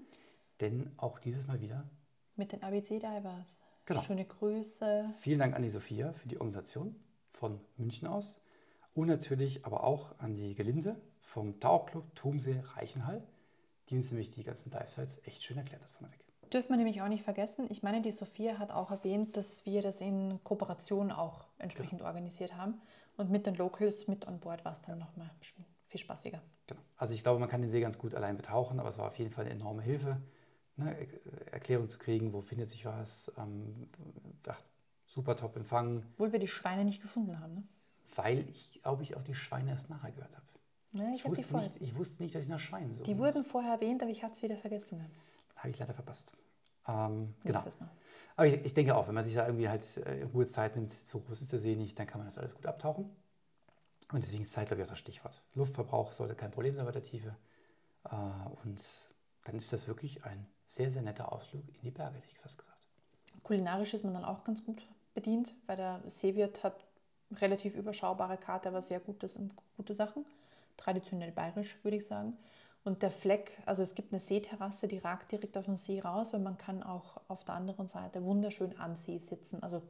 Denn 0.60 0.92
auch 0.98 1.20
dieses 1.20 1.48
Mal 1.48 1.62
wieder. 1.62 1.90
Mit 2.36 2.52
den 2.52 2.64
ABC 2.64 3.00
Divers. 3.00 3.64
Genau. 3.86 4.02
Schöne 4.02 4.26
Grüße. 4.26 5.06
Vielen 5.20 5.40
Dank 5.40 5.56
an 5.56 5.62
die 5.62 5.70
Sophia 5.70 6.14
für 6.14 6.28
die 6.28 6.38
Organisation 6.40 6.96
von 7.30 7.60
München 7.78 8.08
aus. 8.08 8.42
Und 8.96 9.08
natürlich 9.08 9.66
aber 9.66 9.84
auch 9.84 10.18
an 10.20 10.36
die 10.36 10.56
Gelinde 10.56 11.00
vom 11.22 11.60
Tauchclub 11.60 12.16
Tumsee 12.16 12.64
Reichenhall, 12.76 13.24
die 13.90 13.96
uns 13.96 14.12
nämlich 14.12 14.30
die 14.30 14.44
ganzen 14.44 14.70
Dive-Sites 14.70 15.22
echt 15.26 15.44
schön 15.44 15.58
erklärt 15.58 15.84
hat 15.84 15.92
von 15.92 16.08
der 16.08 16.14
Weg. 16.14 16.24
Dürfen 16.52 16.70
wir 16.70 16.78
nämlich 16.78 17.02
auch 17.02 17.08
nicht 17.08 17.24
vergessen. 17.24 17.68
Ich 17.70 17.82
meine, 17.82 18.02
die 18.02 18.12
Sophia 18.12 18.60
hat 18.60 18.72
auch 18.72 18.92
erwähnt, 18.92 19.36
dass 19.38 19.66
wir 19.66 19.82
das 19.82 20.02
in 20.02 20.40
Kooperation 20.44 21.12
auch 21.12 21.46
entsprechend 21.58 22.00
genau. 22.00 22.06
organisiert 22.06 22.56
haben. 22.56 22.80
Und 23.18 23.32
mit 23.32 23.46
den 23.46 23.56
Locals 23.56 24.08
mit 24.08 24.28
an 24.28 24.40
Bord 24.40 24.64
war 24.64 24.72
es 24.72 24.82
dann 24.82 25.00
nochmal 25.00 25.30
viel 25.94 26.02
spaßiger. 26.02 26.42
Genau. 26.66 26.82
Also 26.98 27.14
ich 27.14 27.22
glaube, 27.22 27.40
man 27.40 27.48
kann 27.48 27.62
den 27.62 27.70
See 27.70 27.80
ganz 27.80 28.00
gut 28.00 28.16
allein 28.16 28.36
betauchen, 28.36 28.80
aber 28.80 28.90
es 28.90 28.98
war 28.98 29.08
auf 29.08 29.18
jeden 29.20 29.32
Fall 29.32 29.46
eine 29.46 29.54
enorme 29.54 29.84
Hilfe, 29.84 30.20
ne, 30.76 31.08
Erklärung 31.52 31.88
zu 31.88 32.00
kriegen, 32.00 32.34
wo 32.34 32.42
findet 32.42 32.68
sich 32.68 32.86
was. 32.86 33.32
Ähm, 33.38 33.90
ach, 34.48 34.60
super 35.06 35.36
top 35.36 35.56
empfangen. 35.56 36.04
Obwohl 36.14 36.32
wir 36.32 36.40
die 36.40 36.48
Schweine 36.48 36.84
nicht 36.84 37.02
gefunden 37.02 37.40
haben, 37.40 37.54
ne? 37.54 37.64
Weil 38.16 38.48
ich, 38.50 38.82
glaube 38.82 39.04
ich, 39.04 39.16
auch 39.16 39.24
die 39.24 39.36
Schweine 39.36 39.72
erst 39.72 39.90
nachher 39.90 40.12
gehört 40.12 40.36
habe. 40.36 40.46
Ja, 40.94 41.12
ich, 41.14 41.26
ich, 41.26 41.26
wusste 41.26 41.58
nicht, 41.58 41.82
ich 41.82 41.96
wusste 41.96 42.22
nicht, 42.22 42.36
dass 42.36 42.44
ich 42.44 42.50
nach 42.50 42.60
Schweinen 42.60 42.92
suche. 42.92 43.06
Die 43.06 43.18
wurden 43.18 43.44
vorher 43.44 43.74
erwähnt, 43.74 44.02
aber 44.02 44.12
ich 44.12 44.24
hatte 44.24 44.34
es 44.34 44.44
wieder 44.44 44.58
vergessen. 44.58 45.04
Habe 45.56 45.70
ich 45.70 45.80
leider 45.80 45.94
verpasst. 45.94 46.34
Ähm, 46.88 47.34
genau. 47.44 47.64
Aber 48.36 48.48
ich, 48.48 48.66
ich, 48.66 48.74
denke 48.74 48.96
auch, 48.96 49.08
wenn 49.08 49.16
man 49.16 49.24
sich 49.24 49.34
da 49.34 49.46
irgendwie 49.46 49.70
halt 49.70 49.98
äh, 49.98 50.24
Ruhe 50.24 50.46
Zeit 50.46 50.76
nimmt, 50.76 50.92
so 50.92 51.20
groß 51.20 51.42
ist 51.42 51.52
der 51.52 51.60
See 51.60 51.76
nicht, 51.76 51.98
dann 51.98 52.08
kann 52.08 52.20
man 52.20 52.28
das 52.28 52.38
alles 52.38 52.54
gut 52.54 52.66
abtauchen. 52.66 53.10
Und 54.14 54.24
deswegen 54.24 54.44
ist 54.44 54.54
Zeit, 54.54 54.68
glaube 54.68 54.82
ich, 54.82 54.86
auch 54.86 54.92
das 54.92 55.00
Stichwort. 55.00 55.42
Luftverbrauch 55.56 56.14
sollte 56.14 56.36
kein 56.36 56.52
Problem 56.52 56.76
sein 56.76 56.86
bei 56.86 56.92
der 56.92 57.02
Tiefe. 57.02 57.36
Äh, 58.06 58.16
und 58.64 58.80
dann 59.44 59.56
ist 59.56 59.74
das 59.74 59.88
wirklich 59.88 60.24
ein 60.24 60.46
sehr, 60.68 60.92
sehr 60.92 61.02
netter 61.02 61.34
Ausflug 61.34 61.64
in 61.68 61.82
die 61.82 61.90
Berge, 61.90 62.18
hätte 62.18 62.28
ich 62.28 62.38
fast 62.38 62.60
gesagt. 62.60 62.88
Kulinarisch 63.42 63.96
ist 63.96 64.04
man 64.04 64.14
dann 64.14 64.24
auch 64.24 64.44
ganz 64.44 64.64
gut 64.64 64.88
bedient, 65.16 65.56
weil 65.66 65.78
der 65.78 66.00
Seewirt 66.06 66.64
hat 66.64 66.86
relativ 67.32 67.76
überschaubare 67.76 68.38
Karte, 68.38 68.70
aber 68.70 68.84
sehr 68.84 69.00
gutes, 69.00 69.40
gute 69.78 69.96
Sachen. 69.96 70.26
Traditionell 70.78 71.32
bayerisch, 71.32 71.84
würde 71.84 71.98
ich 71.98 72.06
sagen. 72.06 72.38
Und 72.84 73.02
der 73.02 73.10
Fleck, 73.10 73.64
also 73.66 73.82
es 73.82 73.96
gibt 73.96 74.14
eine 74.14 74.20
Seeterrasse, 74.20 74.88
die 74.88 75.00
ragt 75.00 75.32
direkt 75.32 75.58
auf 75.58 75.66
den 75.66 75.78
See 75.78 76.00
raus, 76.00 76.34
weil 76.34 76.40
man 76.40 76.60
kann 76.60 76.84
auch 76.84 77.20
auf 77.30 77.46
der 77.46 77.56
anderen 77.56 77.88
Seite 77.88 78.24
wunderschön 78.24 78.80
am 78.80 78.96
See 78.96 79.18
sitzen. 79.18 79.64
Also 79.64 79.82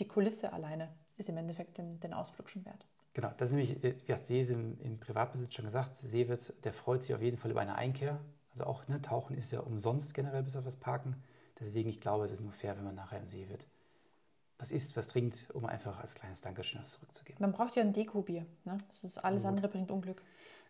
die 0.00 0.08
Kulisse 0.08 0.52
alleine 0.52 0.88
ist 1.16 1.28
im 1.28 1.36
Endeffekt 1.36 1.78
den, 1.78 2.00
den 2.00 2.12
Ausflug 2.12 2.50
schon 2.50 2.64
wert. 2.64 2.86
Genau, 3.14 3.30
das 3.36 3.50
ist 3.50 3.54
nämlich, 3.54 3.84
äh, 3.84 3.96
wie 4.06 4.12
hat 4.12 4.26
See 4.26 4.40
ist 4.40 4.50
im, 4.50 4.78
im, 4.80 4.98
Privatbesitz 4.98 5.54
schon 5.54 5.66
gesagt, 5.66 5.96
Seewirt, 5.96 6.54
der 6.64 6.72
freut 6.72 7.02
sich 7.02 7.14
auf 7.14 7.20
jeden 7.20 7.36
Fall 7.36 7.50
über 7.50 7.60
eine 7.60 7.76
Einkehr. 7.76 8.20
Also 8.52 8.64
auch 8.64 8.88
ne, 8.88 9.02
Tauchen 9.02 9.36
ist 9.36 9.50
ja 9.50 9.60
umsonst 9.60 10.14
generell 10.14 10.42
bis 10.42 10.56
auf 10.56 10.64
das 10.64 10.76
Parken. 10.76 11.22
Deswegen, 11.60 11.88
ich 11.88 12.00
glaube, 12.00 12.24
es 12.24 12.32
ist 12.32 12.40
nur 12.40 12.52
fair, 12.52 12.76
wenn 12.76 12.84
man 12.84 12.94
nachher 12.94 13.18
im 13.18 13.28
Seewirt 13.28 13.66
was 14.62 14.70
isst, 14.70 14.96
was 14.96 15.08
trinkt, 15.08 15.50
um 15.54 15.66
einfach 15.66 15.98
als 15.98 16.14
kleines 16.14 16.40
Dankeschön 16.40 16.80
das 16.80 16.92
zurückzugeben. 16.92 17.40
Man 17.40 17.50
braucht 17.50 17.74
ja 17.74 17.82
ein 17.82 17.92
Dekobier. 17.92 18.46
Ne? 18.64 18.76
Das 18.88 19.02
ist 19.02 19.18
alles 19.18 19.44
andere 19.44 19.66
bringt 19.66 19.90
Unglück. 19.90 20.22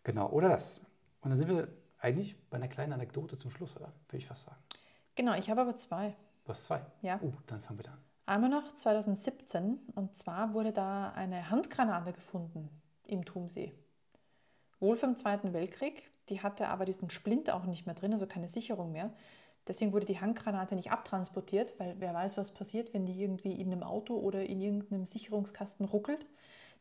Genau, 0.03 0.31
oder 0.31 0.49
das. 0.49 0.81
Und 1.21 1.29
dann 1.29 1.37
sind 1.37 1.49
wir 1.49 1.69
eigentlich 1.99 2.35
bei 2.49 2.57
einer 2.57 2.69
kleinen 2.69 2.95
Anekdote 2.95 3.37
zum 3.37 3.51
Schluss, 3.51 3.77
oder? 3.77 3.93
Würde 4.09 4.17
ich 4.17 4.27
fast 4.27 4.45
sagen. 4.45 4.57
Genau, 5.15 5.35
ich 5.35 5.51
habe 5.51 5.61
aber 5.61 5.77
zwei. 5.77 6.17
Du 6.45 6.49
hast 6.49 6.65
zwei? 6.65 6.81
Ja. 7.03 7.21
Oh, 7.23 7.35
dann 7.47 7.61
fangen 7.61 7.81
wir 7.81 7.93
an. 7.93 7.99
Einmal 8.33 8.49
noch 8.49 8.73
2017 8.73 9.79
und 9.95 10.17
zwar 10.17 10.55
wurde 10.55 10.73
da 10.73 11.11
eine 11.11 11.51
Handgranate 11.51 12.15
gefunden 12.15 12.71
im 13.07 13.27
Thumsee. 13.27 13.75
Wohl 14.81 14.97
vom 14.97 15.17
Zweiten 15.17 15.53
Weltkrieg, 15.53 16.11
die 16.31 16.41
hatte 16.41 16.69
aber 16.69 16.87
diesen 16.87 17.11
Splint 17.11 17.51
auch 17.51 17.67
nicht 17.67 17.85
mehr 17.85 17.95
drin, 17.95 18.15
also 18.15 18.27
keine 18.27 18.49
Sicherung 18.49 18.91
mehr. 18.91 19.13
Deswegen 19.69 19.93
wurde 19.93 20.07
die 20.07 20.19
Handgranate 20.19 20.77
nicht 20.77 20.91
abtransportiert, 20.91 21.79
weil 21.79 21.97
wer 21.99 22.15
weiß, 22.15 22.39
was 22.39 22.53
passiert, 22.53 22.95
wenn 22.95 23.05
die 23.05 23.21
irgendwie 23.21 23.53
in 23.53 23.71
einem 23.71 23.83
Auto 23.83 24.17
oder 24.17 24.47
in 24.47 24.63
irgendeinem 24.63 25.05
Sicherungskasten 25.05 25.85
ruckelt. 25.85 26.25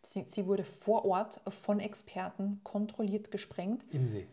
Sie 0.03 0.45
wurde 0.47 0.63
vor 0.63 1.03
Ort 1.03 1.41
von 1.49 1.81
Experten 1.81 2.61
kontrolliert 2.63 3.29
gesprengt. 3.29 3.83
Im 3.91 4.07
See. 4.07 4.25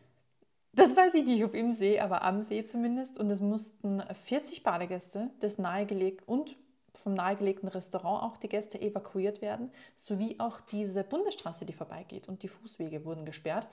Das 0.72 0.96
weiß 0.96 1.14
ich 1.14 1.26
nicht, 1.26 1.42
ob 1.42 1.54
im 1.54 1.72
See, 1.72 1.98
aber 1.98 2.22
am 2.22 2.42
See 2.42 2.64
zumindest. 2.64 3.18
Und 3.18 3.28
es 3.28 3.40
mussten 3.40 4.04
40 4.09 4.62
Badegäste 4.62 5.33
des 5.42 5.59
nahegelegten 5.59 6.24
und 6.24 6.57
vom 7.02 7.14
nahegelegten 7.14 7.68
Restaurant 7.68 8.22
auch 8.22 8.37
die 8.37 8.48
Gäste 8.48 8.80
evakuiert 8.80 9.40
werden, 9.40 9.70
sowie 9.94 10.37
auch 10.38 10.61
diese 10.61 11.04
Bundesstraße, 11.04 11.64
die 11.64 11.72
vorbeigeht. 11.72 12.28
Und 12.28 12.42
die 12.42 12.48
Fußwege 12.48 13.04
wurden 13.04 13.24
gesperrt. 13.24 13.68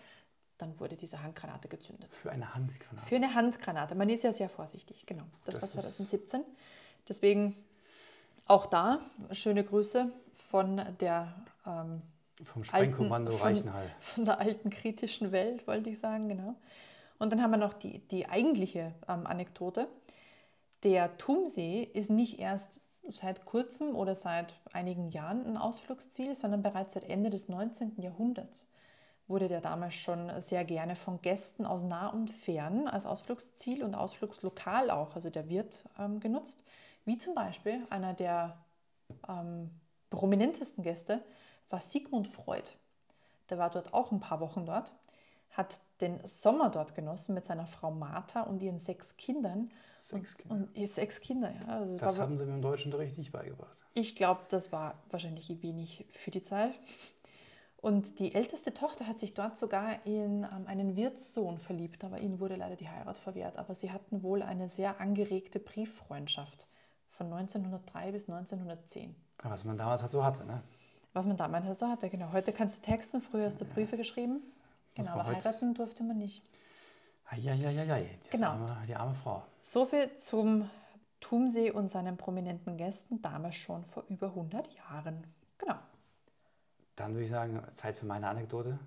Dann 0.57 0.79
wurde 0.79 0.95
diese 0.95 1.21
Handgranate 1.21 1.67
gezündet. 1.67 2.15
Für 2.15 2.31
eine 2.31 2.55
Handgranate? 2.55 3.05
Für 3.05 3.15
eine 3.17 3.33
Handgranate. 3.33 3.95
Man 3.95 4.09
ist 4.09 4.23
ja 4.23 4.31
sehr 4.31 4.47
vorsichtig, 4.47 5.05
genau. 5.05 5.25
Das, 5.43 5.59
das 5.59 5.75
war 5.75 5.81
2017. 5.83 6.43
Deswegen 7.09 7.55
auch 8.45 8.65
da 8.65 8.99
schöne 9.31 9.63
Grüße 9.63 10.11
von 10.33 10.81
der 10.99 11.35
ähm, 11.65 12.01
vom 12.43 12.63
Sprengkommando 12.63 13.31
alten, 13.31 13.43
Reichenhall. 13.43 13.88
Von, 13.99 14.15
von, 14.15 14.25
der 14.25 14.39
alten 14.39 14.69
kritischen 14.69 15.31
Welt, 15.31 15.67
wollte 15.67 15.89
ich 15.89 15.99
sagen, 15.99 16.29
genau. 16.29 16.55
Und 17.17 17.31
dann 17.31 17.41
haben 17.41 17.51
wir 17.51 17.57
noch 17.57 17.73
die, 17.73 17.99
die 18.07 18.27
eigentliche 18.27 18.93
ähm, 19.07 19.25
Anekdote. 19.25 19.88
Der 20.83 21.17
Tumsee 21.17 21.83
ist 21.83 22.09
nicht 22.09 22.39
erst 22.39 22.79
seit 23.09 23.45
kurzem 23.45 23.95
oder 23.95 24.15
seit 24.15 24.55
einigen 24.73 25.09
Jahren 25.09 25.45
ein 25.45 25.57
Ausflugsziel, 25.57 26.35
sondern 26.35 26.61
bereits 26.61 26.93
seit 26.93 27.05
Ende 27.05 27.29
des 27.29 27.49
19. 27.49 28.01
Jahrhunderts 28.01 28.67
wurde 29.27 29.47
der 29.47 29.61
damals 29.61 29.95
schon 29.95 30.29
sehr 30.39 30.63
gerne 30.65 30.95
von 30.95 31.21
Gästen 31.21 31.65
aus 31.65 31.83
nah 31.83 32.07
und 32.07 32.29
fern 32.29 32.87
als 32.87 33.05
Ausflugsziel 33.05 33.83
und 33.83 33.95
Ausflugslokal 33.95 34.91
auch, 34.91 35.15
also 35.15 35.29
der 35.29 35.49
wird 35.49 35.85
ähm, 35.97 36.19
genutzt, 36.19 36.63
wie 37.05 37.17
zum 37.17 37.33
Beispiel 37.33 37.85
einer 37.89 38.13
der 38.13 38.57
ähm, 39.27 39.71
prominentesten 40.09 40.83
Gäste 40.83 41.23
war 41.69 41.79
Sigmund 41.79 42.27
Freud. 42.27 42.69
Der 43.49 43.57
war 43.57 43.69
dort 43.69 43.93
auch 43.93 44.11
ein 44.11 44.19
paar 44.19 44.39
Wochen 44.39 44.65
dort, 44.65 44.93
hat 45.55 45.79
den 46.01 46.19
Sommer 46.25 46.69
dort 46.69 46.95
genossen 46.95 47.33
mit 47.33 47.45
seiner 47.45 47.67
Frau 47.67 47.91
Martha 47.91 48.41
und 48.41 48.61
ihren 48.61 48.79
sechs 48.79 49.15
Kindern. 49.17 49.69
Sechs 49.97 50.35
Kinder. 50.35 50.55
Und, 50.55 50.77
und 50.77 50.87
sechs 50.87 51.21
Kinder, 51.21 51.51
ja. 51.51 51.67
Also 51.67 51.97
das 51.97 52.19
haben 52.19 52.37
sie 52.37 52.45
mir 52.45 52.53
im 52.53 52.61
Deutschen 52.61 52.91
Unterricht 52.91 53.17
nicht 53.17 53.31
beigebracht. 53.31 53.83
Ich 53.93 54.15
glaube, 54.15 54.41
das 54.49 54.71
war 54.71 54.95
wahrscheinlich 55.09 55.61
wenig 55.61 56.05
für 56.09 56.31
die 56.31 56.41
Zeit. 56.41 56.73
Und 57.77 58.19
die 58.19 58.33
älteste 58.33 58.73
Tochter 58.73 59.07
hat 59.07 59.19
sich 59.19 59.35
dort 59.35 59.57
sogar 59.57 60.05
in 60.05 60.43
ähm, 60.43 60.65
einen 60.65 60.95
Wirtssohn 60.95 61.59
verliebt, 61.59 62.03
aber 62.03 62.19
ihnen 62.19 62.39
wurde 62.39 62.55
leider 62.55 62.75
die 62.75 62.89
Heirat 62.89 63.17
verwehrt. 63.17 63.57
Aber 63.57 63.75
sie 63.75 63.91
hatten 63.91 64.23
wohl 64.23 64.41
eine 64.41 64.69
sehr 64.69 64.99
angeregte 64.99 65.59
Brieffreundschaft 65.59 66.67
von 67.09 67.31
1903 67.31 68.11
bis 68.11 68.27
1910. 68.27 69.15
Was 69.43 69.63
man 69.63 69.77
damals 69.77 70.01
halt 70.01 70.11
so 70.11 70.23
hatte, 70.23 70.45
ne? 70.45 70.63
Was 71.13 71.27
man 71.27 71.37
damals 71.37 71.65
halt 71.65 71.77
so 71.77 71.87
hatte, 71.87 72.09
genau. 72.09 72.33
Heute 72.33 72.51
kannst 72.51 72.79
du 72.79 72.81
texten, 72.81 73.21
früher 73.21 73.45
hast 73.45 73.61
du 73.61 73.65
Briefe 73.65 73.95
geschrieben. 73.97 74.41
Genau, 74.95 75.12
aber 75.12 75.25
heiraten 75.25 75.73
durfte 75.73 76.03
man 76.03 76.17
nicht. 76.17 76.43
Eieieiei, 77.25 78.19
genau. 78.31 78.49
Arme, 78.49 78.77
die 78.88 78.95
arme 78.95 79.13
Frau. 79.13 79.43
Soviel 79.62 80.15
zum 80.15 80.69
Tumsee 81.19 81.71
und 81.71 81.89
seinen 81.89 82.17
prominenten 82.17 82.77
Gästen, 82.77 83.21
damals 83.21 83.55
schon 83.55 83.84
vor 83.86 84.03
über 84.10 84.27
100 84.27 84.73
Jahren. 84.75 85.25
Genau. 85.58 85.75
Dann 86.95 87.13
würde 87.13 87.25
ich 87.25 87.31
sagen, 87.31 87.62
Zeit 87.71 87.97
für 87.97 88.05
meine 88.05 88.29
Anekdote. 88.29 88.79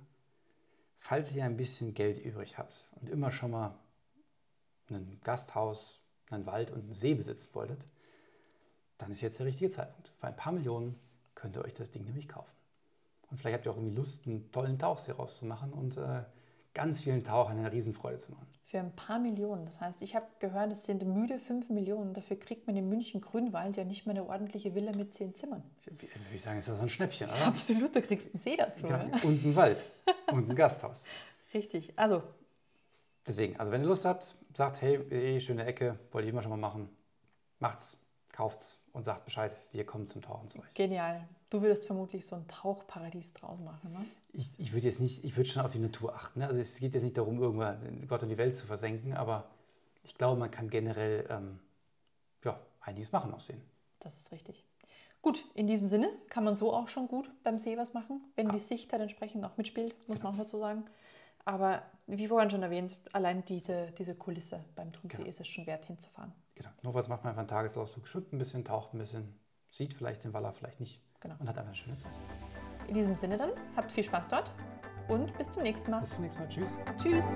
Falls 0.99 1.35
ihr 1.35 1.45
ein 1.45 1.57
bisschen 1.57 1.95
Geld 1.95 2.19
übrig 2.19 2.59
habt 2.59 2.87
und 3.01 3.09
immer 3.09 3.31
schon 3.31 3.51
mal 3.51 3.75
ein 4.91 5.21
Gasthaus, 5.23 6.01
einen 6.31 6.47
Wald 6.47 6.71
und 6.71 6.85
einen 6.85 6.95
See 6.95 7.15
besitzen 7.15 7.55
wolltet, 7.55 7.85
dann 8.99 9.11
ist 9.11 9.21
jetzt 9.21 9.39
der 9.39 9.47
richtige 9.47 9.71
Zeitpunkt. 9.71 10.13
Für 10.19 10.27
ein 10.27 10.37
paar 10.37 10.53
Millionen 10.53 10.99
könnt 11.35 11.57
ihr 11.57 11.65
euch 11.65 11.75
das 11.75 11.91
Ding 11.91 12.05
nämlich 12.05 12.29
kaufen. 12.29 12.55
Und 13.31 13.39
vielleicht 13.39 13.57
habt 13.57 13.67
ihr 13.67 13.73
auch 13.73 13.77
irgendwie 13.77 13.97
Lust, 13.97 14.27
einen 14.27 14.51
tollen 14.51 14.79
Tauchsee 14.79 15.13
rauszumachen 15.13 15.73
und 15.73 15.97
äh, 15.97 16.23
ganz 16.75 17.01
vielen 17.01 17.25
Tauchern 17.25 17.59
eine 17.59 17.73
Riesenfreude 17.73 18.19
zu 18.19 18.33
machen. 18.33 18.47
Für 18.65 18.79
ein 18.79 18.95
paar 18.95 19.19
Millionen. 19.19 19.65
Das 19.67 19.81
heißt, 19.81 20.03
ich 20.03 20.15
habe 20.15 20.27
gehört, 20.39 20.73
es 20.73 20.85
sind 20.85 21.05
müde 21.07 21.39
5 21.39 21.71
Millionen. 21.71 22.15
Dafür 22.15 22.39
kriegt 22.39 22.67
man 22.67 22.77
in 22.77 22.89
München 22.89 23.21
Grünwald 23.21 23.77
ja 23.77 23.85
nicht 23.85 24.07
mehr 24.07 24.15
eine 24.15 24.29
ordentliche 24.29 24.75
Villa 24.75 24.93
mit 24.97 25.15
10 25.15 25.35
Zimmern. 25.35 25.63
Wie, 25.87 26.09
wie 26.31 26.35
ich 26.35 26.43
sagen, 26.43 26.59
ist 26.59 26.69
das 26.69 26.77
so 26.77 26.83
ein 26.83 26.89
Schnäppchen, 26.89 27.29
oder? 27.29 27.47
Absolut, 27.47 27.95
du 27.95 28.03
kriegst 28.03 28.29
einen 28.35 28.43
See 28.43 28.57
dazu. 28.57 28.87
Ja. 28.87 29.05
Und 29.25 29.45
einen 29.45 29.57
Wald 29.57 29.85
und 30.31 30.51
ein 30.51 30.55
Gasthaus. 30.55 31.05
Richtig. 31.55 31.93
Also, 31.97 32.23
Deswegen, 33.29 33.61
also 33.61 33.71
wenn 33.71 33.83
ihr 33.83 33.89
Lust 33.89 34.07
habt, 34.07 34.37
sagt, 34.55 34.81
hey, 34.81 34.97
eh, 35.11 35.39
schöne 35.39 35.67
Ecke, 35.67 35.99
wollte 36.13 36.27
ich 36.27 36.33
immer 36.33 36.41
schon 36.41 36.51
mal 36.51 36.57
machen, 36.57 36.89
macht's, 37.59 37.99
kauft's 38.39 38.79
und 38.93 39.03
sagt 39.03 39.25
Bescheid, 39.25 39.57
wir 39.73 39.85
kommen 39.85 40.07
zum 40.07 40.23
Tauchen 40.23 40.47
zu 40.47 40.61
euch. 40.61 40.73
genial. 40.75 41.29
Du 41.51 41.61
würdest 41.61 41.87
vermutlich 41.87 42.25
so 42.25 42.37
ein 42.37 42.47
Tauchparadies 42.47 43.33
draus 43.33 43.59
machen, 43.59 43.93
ne? 43.93 44.05
Ich, 44.33 44.49
ich 44.59 44.73
würde 44.73 44.87
jetzt 44.87 45.01
nicht, 45.01 45.25
ich 45.25 45.37
würde 45.37 45.49
schon 45.51 45.65
auf 45.65 45.73
die 45.73 45.81
Natur 45.81 46.15
achten. 46.15 46.39
Ne? 46.39 46.47
Also 46.47 46.61
es 46.61 46.79
geht 46.79 46.95
jetzt 46.95 47.03
nicht 47.03 47.17
darum, 47.19 47.41
irgendwann 47.43 48.07
Gott 48.07 48.23
und 48.23 48.29
die 48.29 48.39
Welt 48.39 48.55
zu 48.55 48.67
versenken, 48.67 49.15
aber 49.15 49.51
ich 50.05 50.15
glaube, 50.15 50.39
man 50.39 50.51
kann 50.53 50.71
generell 50.71 51.27
ähm, 51.31 51.59
ja, 52.45 52.61
einiges 52.81 53.11
machen 53.11 53.35
aussehen. 53.35 53.61
Das 53.99 54.17
ist 54.19 54.31
richtig. 54.31 54.65
Gut, 55.21 55.45
in 55.55 55.67
diesem 55.67 55.89
Sinne 55.89 56.09
kann 56.29 56.45
man 56.45 56.55
so 56.55 56.73
auch 56.73 56.87
schon 56.87 57.09
gut 57.09 57.29
beim 57.43 57.59
See 57.59 57.77
was 57.77 57.93
machen, 57.93 58.21
wenn 58.37 58.51
die 58.51 58.61
Sicht 58.61 58.93
dann 58.93 59.01
entsprechend 59.01 59.45
auch 59.45 59.57
mitspielt, 59.57 59.97
muss 60.09 60.23
man 60.23 60.35
auch 60.35 60.39
dazu 60.39 60.59
sagen. 60.59 60.85
Aber 61.45 61.83
wie 62.07 62.29
vorhin 62.29 62.51
schon 62.51 62.63
erwähnt, 62.63 62.97
allein 63.13 63.45
diese, 63.47 63.91
diese 63.99 64.15
Kulisse 64.15 64.65
beim 64.77 64.93
Trumsee 64.93 65.17
Genau. 65.19 65.29
ist 65.29 65.41
es 65.41 65.49
schon 65.49 65.67
wert 65.67 65.87
hinzufahren. 65.87 66.33
Genau. 66.59 66.71
Notfalls 66.83 67.09
macht 67.09 67.23
man 67.23 67.31
einfach 67.31 67.41
einen 67.41 67.49
Tagesausflug, 67.49 68.09
schwimmt 68.09 68.33
ein 68.33 68.39
bisschen, 68.39 68.65
taucht 68.65 68.93
ein 68.93 68.99
bisschen, 68.99 69.39
sieht 69.71 69.95
vielleicht 69.95 70.25
den 70.25 70.33
Waller, 70.33 70.53
vielleicht 70.53 70.81
nicht 70.81 71.01
Genau. 71.21 71.37
und 71.39 71.49
hat 71.49 71.57
einfach 71.57 71.69
eine 71.69 71.77
schöne 71.77 71.95
Zeit. 71.97 72.11
In 72.89 72.95
diesem 72.95 73.15
Sinne 73.15 73.37
dann, 73.37 73.51
habt 73.77 73.93
viel 73.93 74.03
Spaß 74.03 74.27
dort 74.27 74.53
und 75.09 75.37
bis 75.39 75.51
zum 75.51 75.63
nächsten 75.63 75.91
Mal. 75.91 76.01
Bis 76.01 76.11
zum 76.11 76.23
nächsten 76.25 76.41
Mal. 76.41 76.49
Tschüss. 76.49 76.79
Tschüss. 77.01 77.33